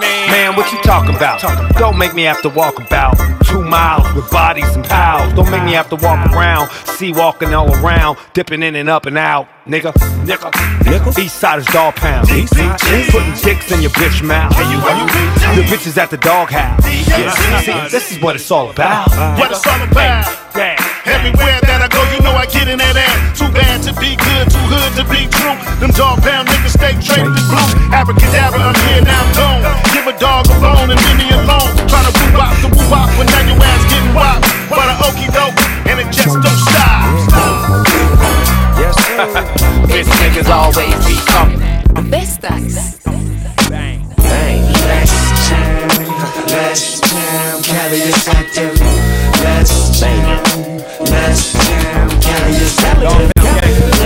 Man, 0.00 0.19
what 0.56 0.72
you 0.72 0.78
talking 0.82 1.16
about? 1.16 1.40
Don't 1.78 1.98
make 1.98 2.14
me 2.14 2.22
have 2.22 2.42
to 2.42 2.48
walk 2.48 2.78
about 2.78 3.16
two 3.44 3.62
miles 3.62 4.12
with 4.14 4.30
bodies 4.30 4.68
and 4.76 4.84
pals. 4.84 5.32
Don't 5.34 5.50
make 5.50 5.64
me 5.64 5.72
have 5.72 5.88
to 5.90 5.96
walk 5.96 6.30
around, 6.32 6.70
see 6.70 7.12
walking 7.12 7.54
all 7.54 7.72
around, 7.76 8.18
dipping 8.34 8.62
in 8.62 8.76
and 8.76 8.88
up 8.88 9.06
and 9.06 9.18
out. 9.18 9.48
Nigga, 9.66 9.92
nigga, 10.24 10.50
nigga. 10.82 11.18
East 11.18 11.36
side 11.36 11.58
is 11.58 11.66
dog 11.66 11.96
pound. 11.96 12.28
Putting 12.28 13.34
dicks 13.42 13.72
in 13.72 13.80
your 13.80 13.90
bitch 13.92 14.26
mouth. 14.26 14.52
Your 15.56 15.64
bitches 15.64 15.96
at 15.96 16.10
the 16.10 16.16
doghouse. 16.18 16.84
Yeah, 17.08 17.60
see, 17.60 17.72
this 17.90 18.12
is 18.12 18.22
what 18.22 18.36
it's 18.36 18.50
all 18.50 18.70
about. 18.70 19.08
What 19.38 19.50
it's 19.50 19.66
all 19.66 19.82
about. 19.82 20.39
Everywhere 20.60 21.56
that 21.64 21.80
I 21.80 21.88
go, 21.88 22.04
you 22.12 22.20
know 22.20 22.36
I 22.36 22.44
get 22.44 22.68
in 22.68 22.76
that 22.76 22.92
ass. 22.92 23.32
Too 23.32 23.48
bad 23.48 23.80
to 23.88 23.96
be 23.96 24.12
good, 24.12 24.44
too 24.52 24.60
hood 24.68 24.92
to 25.00 25.04
be 25.08 25.24
true. 25.32 25.56
Them 25.80 25.88
dog 25.96 26.20
pound 26.20 26.52
niggas 26.52 26.76
stay 26.76 26.92
traded 27.00 27.32
to 27.32 27.44
blue. 27.48 27.68
Abracadabra, 27.96 28.60
I'm 28.60 28.76
here 28.92 29.00
now, 29.00 29.24
I'm 29.24 29.32
gone. 29.32 29.64
Give 29.96 30.04
a 30.04 30.12
dog 30.20 30.44
a 30.52 30.56
bone 30.60 30.92
and 30.92 31.00
leave 31.00 31.16
me 31.16 31.28
alone. 31.32 31.72
Try 31.88 32.04
to 32.04 32.12
woo 32.12 32.36
wop 32.36 32.52
the 32.60 32.68
woo 32.68 32.84
wop 32.92 33.08
when 33.16 33.24
now 33.32 33.40
your 33.48 33.56
ass 33.56 33.82
getting 33.88 34.12
wop. 34.12 34.44
For 34.68 34.84
the 34.84 34.96
okey 35.08 35.28
doke, 35.32 35.56
and 35.88 35.96
it 35.96 36.12
just 36.12 36.36
don't 36.36 36.60
stop. 36.68 37.08
Yes, 38.76 38.94
sir. 39.00 39.32
Bitch 39.88 40.12
niggas 40.20 40.52
always 40.52 40.92
be 41.08 41.16
talking 41.24 41.60
that. 41.64 41.88
Vestaxx. 42.12 43.00
Bang. 43.72 44.09
Last 44.30 45.48
time, 45.48 45.88
last 46.46 47.02
time, 47.02 47.62
carry 47.64 47.98
this 47.98 48.28
active. 48.28 48.80
Last 49.42 50.00
time, 50.00 50.78
last 51.04 51.54
time, 51.56 52.20
carry 52.20 52.52
this 52.52 52.78
active. 52.78 53.99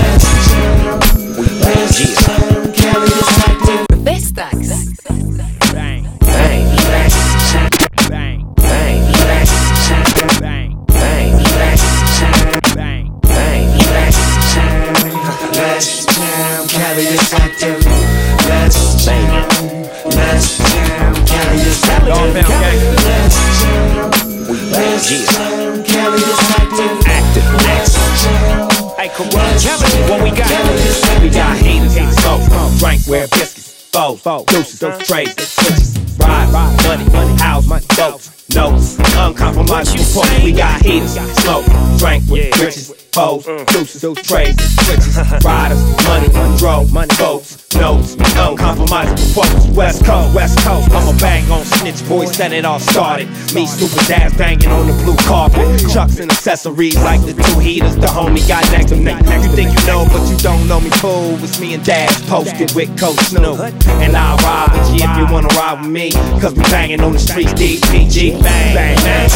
When 29.15 30.25
we 30.25 30.31
got 30.31 31.23
we 31.23 31.31
got 31.31 31.57
haters, 31.59 31.95
smoke, 32.17 32.79
drink, 32.81 33.07
wear 33.07 33.29
biscuits, 33.29 33.89
foes, 33.93 34.21
deuces, 34.47 35.07
trades, 35.07 35.35
switches, 35.47 36.19
ride, 36.19 36.51
money, 36.83 37.09
money, 37.11 37.41
house, 37.41 37.65
money, 37.69 37.87
boats, 37.97 38.49
notes, 38.57 38.99
uncompromised. 39.15 39.97
We 40.43 40.51
got 40.51 40.83
haters, 40.83 41.13
smoke, 41.13 41.65
drink, 41.99 42.25
with 42.29 42.61
riches, 42.61 43.04
foes, 43.15 43.47
mm. 43.47 43.65
deuces, 43.67 44.03
trades, 44.27 44.59
switches, 44.83 45.17
riders, 45.45 45.81
money, 46.05 46.29
drove, 46.59 46.93
money, 46.93 47.15
boats, 47.17 47.73
notes, 47.77 48.15
uncompromised 48.37 49.19
support. 49.19 49.49
West 49.77 50.05
Coast, 50.05 50.35
West 50.35 50.59
Coast, 50.67 50.91
I'ma 50.91 51.17
bang 51.19 51.49
on 51.51 51.65
snitch 51.65 52.07
boys, 52.09 52.37
that 52.39 52.53
it 52.53 52.65
all 52.65 52.81
started. 52.81 53.29
Me, 53.55 53.67
super 53.67 54.03
dads 54.07 54.37
banging 54.37 54.69
on 54.69 54.89
the 54.89 54.93
blue 55.05 55.17
carpet. 55.29 55.65
Chucks 55.93 56.19
and 56.19 56.31
accessories 56.31 56.97
like 57.03 57.21
the 57.23 57.35
two 57.35 57.61
heaters. 57.61 57.95
The 57.97 58.09
homie 58.09 58.47
got 58.49 58.65
next 58.73 58.91
to 58.91 58.97
me. 58.97 59.13
You 59.13 59.51
think 59.55 59.79
you 59.79 59.87
know, 59.87 60.07
but 60.11 60.29
you 60.29 60.37
don't 60.39 60.67
know 60.67 60.81
me. 60.81 60.91
Fool, 60.99 61.39
it's 61.45 61.61
me 61.61 61.75
and 61.75 61.85
Daz 61.85 62.21
posted 62.29 62.75
with 62.75 62.99
Coach 62.99 63.19
Snoop. 63.31 63.61
And 64.03 64.17
I'll 64.17 64.39
ride 64.39 64.77
with 64.77 64.91
you 64.91 65.07
if 65.09 65.17
you 65.17 65.33
wanna 65.33 65.49
ride 65.55 65.81
with 65.83 65.91
me. 65.91 66.11
Cause 66.41 66.55
we 66.55 66.63
banging 66.65 67.01
on 67.01 67.13
the 67.13 67.19
streets, 67.21 67.53
DPG. 67.53 68.43
Bang, 68.43 68.75
bang, 68.75 68.97
bang. 68.97 69.31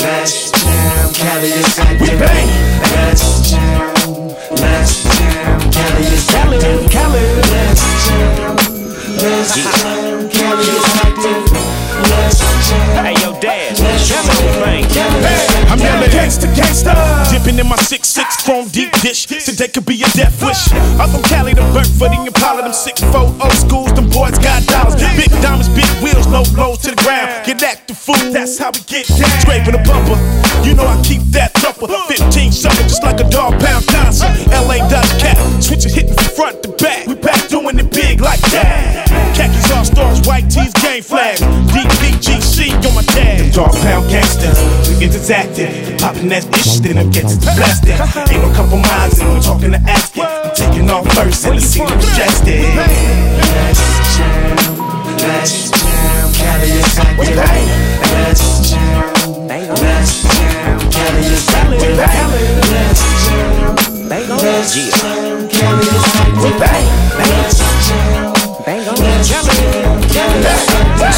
Let's 0.00 0.50
jam, 0.52 0.89
Cali 1.14 1.48
is 1.48 1.78
active. 1.78 2.00
We 2.00 2.06
bang. 2.18 2.48
Let's 2.94 3.50
jam, 3.50 3.94
let's 4.62 4.92
jam, 5.02 5.60
Cali 5.72 6.04
is 6.06 6.28
active. 6.30 6.90
Cali, 6.90 7.24
let's 7.50 7.84
jam, 8.06 8.56
let's 9.18 9.54
jam, 9.54 10.28
Cali 10.30 10.66
is 10.76 10.86
active. 11.04 11.42
Let's 12.10 12.38
jam. 12.68 13.04
Hey 13.04 13.14
yo, 13.22 13.30
Dad, 13.40 13.59
I'm 14.98 15.78
active. 15.78 15.84
yelling 15.86 16.10
gangsta 16.10 16.46
gangsta, 16.54 16.92
dipping 17.30 17.58
in 17.58 17.68
my 17.68 17.76
six 17.76 18.08
six 18.08 18.42
chrome 18.42 18.68
deep 18.68 18.90
dish. 19.00 19.26
Today 19.26 19.68
could 19.68 19.86
be 19.86 20.02
a 20.02 20.08
death 20.18 20.42
wish. 20.42 20.72
I'm 20.98 21.08
from 21.10 21.22
Cali 21.22 21.54
to 21.54 21.62
Burford 21.72 22.10
and 22.10 22.26
Impala, 22.26 22.62
them 22.62 22.72
six 22.72 23.00
four 23.12 23.30
old 23.30 23.52
schools. 23.52 23.92
Them 23.94 24.08
boys 24.10 24.38
got 24.38 24.66
dollars, 24.66 24.96
big 25.16 25.30
diamonds, 25.42 25.68
big 25.70 25.88
wheels, 26.02 26.26
no 26.26 26.42
blows 26.54 26.78
to 26.84 26.90
the 26.90 27.00
ground. 27.02 27.46
Get 27.46 27.62
active 27.62 27.98
fool, 27.98 28.18
that's 28.32 28.58
how 28.58 28.70
we 28.74 28.80
get 28.86 29.06
down. 29.06 29.30
Scraping 29.40 29.74
a 29.74 29.82
bumper, 29.86 30.18
you 30.66 30.74
know 30.74 30.86
I 30.86 31.00
keep 31.02 31.22
that 31.36 31.54
thumper. 31.54 31.86
15 32.08 32.52
something, 32.52 32.88
just 32.88 33.02
like 33.02 33.20
a 33.20 33.28
dog 33.30 33.58
pound 33.60 33.86
dancer. 33.86 34.26
LA 34.50 34.82
Dutch 34.88 35.12
cat, 35.22 35.38
switching 35.62 35.92
hitting 35.92 36.14
from 36.14 36.30
front 36.34 36.62
to 36.64 36.70
back. 36.82 37.06
We 37.06 37.14
back 37.14 37.48
doing 37.48 37.78
it 37.78 37.90
big 37.90 38.20
like 38.20 38.40
that. 38.50 39.06
Khakis 39.36 39.70
all 39.70 39.84
stars, 39.84 40.20
white 40.26 40.50
tees, 40.50 40.72
game 40.82 41.02
flags. 41.02 41.40
DPGC 41.40 42.74
on 42.86 42.94
my. 42.94 43.09
Dog 43.60 43.76
pound 43.84 44.08
gangsters, 44.08 44.56
we 44.88 44.96
get 44.98 45.12
this 45.12 45.28
active. 45.28 45.68
Popping 45.98 46.30
that 46.30 46.48
ish, 46.56 46.80
then 46.80 46.96
it 46.96 47.12
gets 47.12 47.36
blasted. 47.36 47.92
Ain't 48.32 48.40
no 48.40 48.48
compromising, 48.56 49.28
I'm 49.28 49.42
talking 49.42 49.72
to 49.72 49.80
asking. 49.84 50.24
I'm 50.24 50.48
taking 50.56 50.88
off 50.88 51.04
first 51.12 51.44
and 51.44 51.58
the 51.58 51.60
scene 51.60 51.84
majestic. 51.84 52.64
Let's 52.72 53.84
jam, 54.16 54.56
let's 55.20 55.68
jam, 55.76 56.32
Cali 56.40 56.72
is 56.72 56.88
active. 57.04 57.36
Let's 58.16 58.72
jam, 58.72 59.12
let's 59.44 60.24
jam, 60.24 60.80
Cali 60.88 61.20
is 61.20 61.44
active. 61.52 62.00
Let's 62.00 63.04
jam, 63.28 63.76
let's 64.08 64.72
jam, 64.72 65.52
Cali 65.52 65.84
is 65.84 66.64
active. 66.64 66.89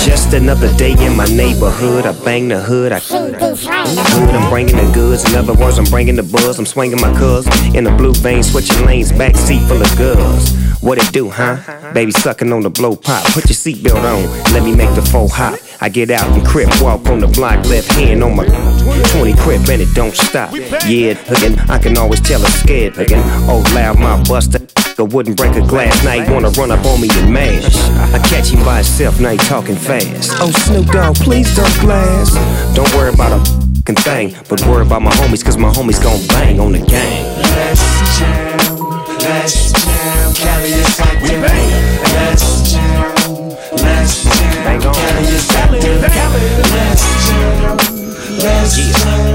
Just 0.04 0.32
another 0.34 0.72
day 0.74 0.92
in 0.98 1.16
my 1.16 1.26
neighborhood. 1.26 2.06
I 2.06 2.12
bang 2.24 2.48
the 2.48 2.60
hood. 2.60 2.92
I 2.92 2.98
hood. 2.98 3.36
I'm 3.36 4.50
bringing 4.50 4.76
the 4.76 4.90
goods. 4.92 5.24
In 5.28 5.36
other 5.36 5.54
words, 5.54 5.78
I'm 5.78 5.84
bringing 5.84 6.16
the 6.16 6.22
buzz. 6.22 6.58
I'm 6.58 6.66
swinging 6.66 7.00
my 7.00 7.12
cuz 7.16 7.46
in 7.74 7.84
the 7.84 7.92
blue 7.92 8.14
vein, 8.14 8.42
switching 8.42 8.84
lanes. 8.84 9.12
Back 9.12 9.36
seat 9.36 9.62
full 9.68 9.80
of 9.80 9.96
girls. 9.96 10.50
What 10.82 10.98
it 10.98 11.12
do, 11.12 11.30
huh? 11.30 11.92
Baby 11.94 12.10
sucking 12.10 12.52
on 12.52 12.62
the 12.62 12.70
blow 12.70 12.96
pop. 12.96 13.24
Put 13.32 13.44
your 13.48 13.54
seatbelt 13.54 14.02
on. 14.02 14.52
Let 14.52 14.64
me 14.64 14.74
make 14.74 14.92
the 14.96 15.02
four 15.02 15.28
hop. 15.28 15.58
I 15.80 15.88
get 15.88 16.10
out 16.10 16.28
and 16.36 16.44
crip, 16.46 16.68
walk 16.80 17.06
on 17.06 17.20
the 17.20 17.28
block, 17.28 17.64
left 17.66 17.90
hand 17.92 18.22
on 18.22 18.36
my 18.36 18.46
20 18.46 19.34
crip, 19.34 19.68
and 19.68 19.82
it 19.82 19.94
don't 19.94 20.14
stop. 20.14 20.52
Yeah, 20.86 21.14
hookin', 21.14 21.58
I 21.70 21.78
can 21.78 21.96
always 21.98 22.20
tell 22.20 22.40
it's 22.42 22.54
scared 22.54 22.94
hookin'. 22.94 23.22
Oh, 23.48 23.62
loud 23.74 23.98
my 23.98 24.22
buster. 24.24 24.60
I 24.98 25.02
wouldn't 25.04 25.36
break 25.36 25.54
a 25.56 25.66
glass, 25.66 26.04
now 26.04 26.12
he 26.12 26.30
wanna 26.30 26.50
run 26.50 26.70
up 26.70 26.84
on 26.84 27.00
me 27.00 27.08
and 27.12 27.32
mash. 27.32 27.74
I 28.14 28.18
catch 28.28 28.50
him 28.50 28.64
by 28.64 28.76
himself, 28.76 29.18
now 29.20 29.30
he 29.30 29.38
talking 29.38 29.76
fast. 29.76 30.32
Oh, 30.40 30.50
Snoop 30.50 30.86
Dogg, 30.86 31.16
please 31.16 31.54
don't 31.56 31.80
glass. 31.80 32.34
Don't 32.74 32.92
worry 32.94 33.12
about 33.12 33.32
a 33.32 33.44
fucking 33.76 33.96
thing, 33.96 34.34
but 34.48 34.60
worry 34.66 34.84
about 34.86 35.02
my 35.02 35.10
homies, 35.12 35.44
cause 35.44 35.56
my 35.56 35.70
homies 35.70 36.00
gon' 36.02 36.24
bang 36.28 36.60
on 36.60 36.72
the 36.72 36.78
gang. 36.78 37.36
Let's 37.38 38.18
jam, 38.18 38.58
let's 39.18 39.72
jam, 39.72 40.34
Cali 40.34 40.70
is 40.70 41.00
active. 41.00 41.42
Let's 42.12 42.72
jam, 42.72 43.48
let's 43.82 44.22
jam, 44.24 44.80
Cali 44.80 45.24
is 45.24 45.50
active. 45.50 46.00
Let's 46.02 47.04
jam, 47.26 47.76
let's 48.38 48.76
jam, 49.02 49.31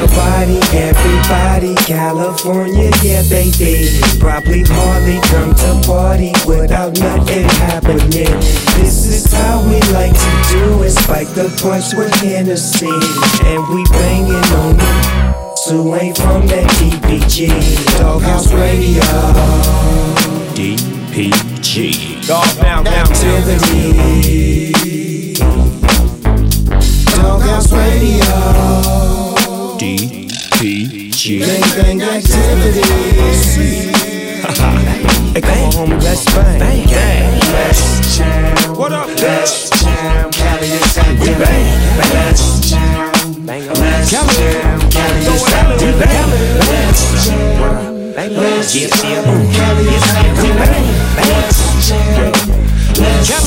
Nobody, 0.00 0.56
everybody, 0.72 1.74
California, 1.84 2.90
yeah, 3.02 3.22
baby. 3.28 4.00
Probably 4.18 4.62
hardly 4.66 5.20
come 5.28 5.54
to 5.54 5.80
party 5.86 6.32
without 6.46 6.98
nothing 6.98 7.44
happening. 7.60 8.40
This 8.80 9.04
is 9.06 9.30
how 9.30 9.60
we 9.68 9.78
like 9.92 10.14
to 10.14 10.42
do 10.50 10.82
it. 10.82 10.92
Spike 10.92 11.28
the 11.34 11.50
punch 11.60 11.92
with 11.94 12.14
Hennessy. 12.22 12.88
And 13.44 13.68
we 13.68 13.84
banging 13.90 14.50
on 14.56 14.76
it. 14.80 15.58
So 15.58 15.94
ain't 15.94 16.16
from 16.16 16.46
that 16.46 16.70
DPG. 16.80 17.50
Doghouse 17.98 18.50
Radio. 18.54 19.04
DPG. 20.56 22.26
Dog 22.26 22.48
pound, 22.58 22.86
down, 22.86 23.06
Activity. 23.10 24.70
Doghouse 27.20 27.70
Radio. 27.72 28.24
DPG. 29.78 31.40
Bang 31.44 31.64
bang 31.76 32.00
activity. 32.02 32.80
Hey, 35.32 35.40
come 35.40 35.60
on, 35.64 35.72
homie, 35.72 36.02
let's 36.02 36.24
bang. 36.34 36.58
Bang, 36.58 36.86
bang. 36.88 37.40
Let's 37.52 38.16
jam. 38.16 38.74
What 38.74 38.92
up? 38.92 39.08
Let's 39.20 39.68
jam, 39.80 40.30
Cali 40.32 40.66
is 40.66 40.98
active. 40.98 41.38
Let's 41.38 42.60
jam. 42.68 43.12
Let's 43.46 44.10
jam, 44.10 44.26
Cali 44.90 45.20
is 45.20 45.44
active. 45.52 46.00
Let's 46.00 47.02
jam. 47.26 47.60
Let's 48.16 48.72
jam, 48.72 49.24
Cali 49.52 49.84
is 49.92 50.08
active. 50.16 50.56
Let's 51.20 51.60
jam. 51.86 52.32
Let's 52.96 53.28
jam, 53.28 53.44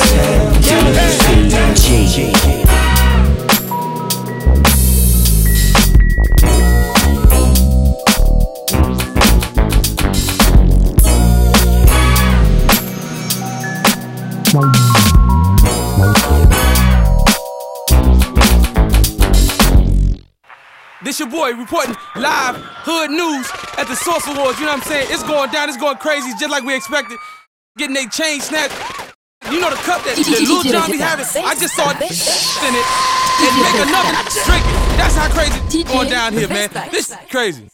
Cali 0.61 0.93
is 0.93 1.19
active. 1.25 1.73
This 2.13 2.32
boy 21.43 21.59
reporting 21.59 21.95
live 22.15 22.55
hood 22.87 23.11
news 23.11 23.43
at 23.75 23.83
the 23.87 23.95
Source 23.95 24.23
Awards. 24.27 24.59
You 24.59 24.65
know 24.65 24.79
what 24.79 24.87
I'm 24.87 24.87
saying? 24.87 25.07
It's 25.11 25.23
going 25.23 25.51
down. 25.51 25.67
It's 25.67 25.77
going 25.77 25.97
crazy, 25.97 26.31
just 26.39 26.49
like 26.49 26.63
we 26.63 26.75
expected. 26.75 27.17
Getting 27.77 27.95
they 27.95 28.07
chain 28.07 28.39
snatched. 28.39 28.75
You 29.51 29.59
know 29.59 29.69
the 29.69 29.75
cup 29.83 29.99
that, 30.07 30.15
that 30.15 30.39
Lil 30.39 30.63
Jon 30.63 30.89
be 30.89 30.97
having. 31.03 31.27
I 31.43 31.55
just 31.59 31.75
saw 31.75 31.91
it 31.91 31.99
in 31.99 32.71
it 32.79 32.87
and 33.43 33.53
make 33.59 33.75
another 33.83 34.15
drink. 34.47 34.63
That's 34.95 35.15
how 35.19 35.27
crazy 35.35 35.83
going 35.83 36.09
down 36.09 36.31
here, 36.31 36.47
man. 36.47 36.69
This 36.91 37.11
is 37.11 37.17
crazy. 37.29 37.67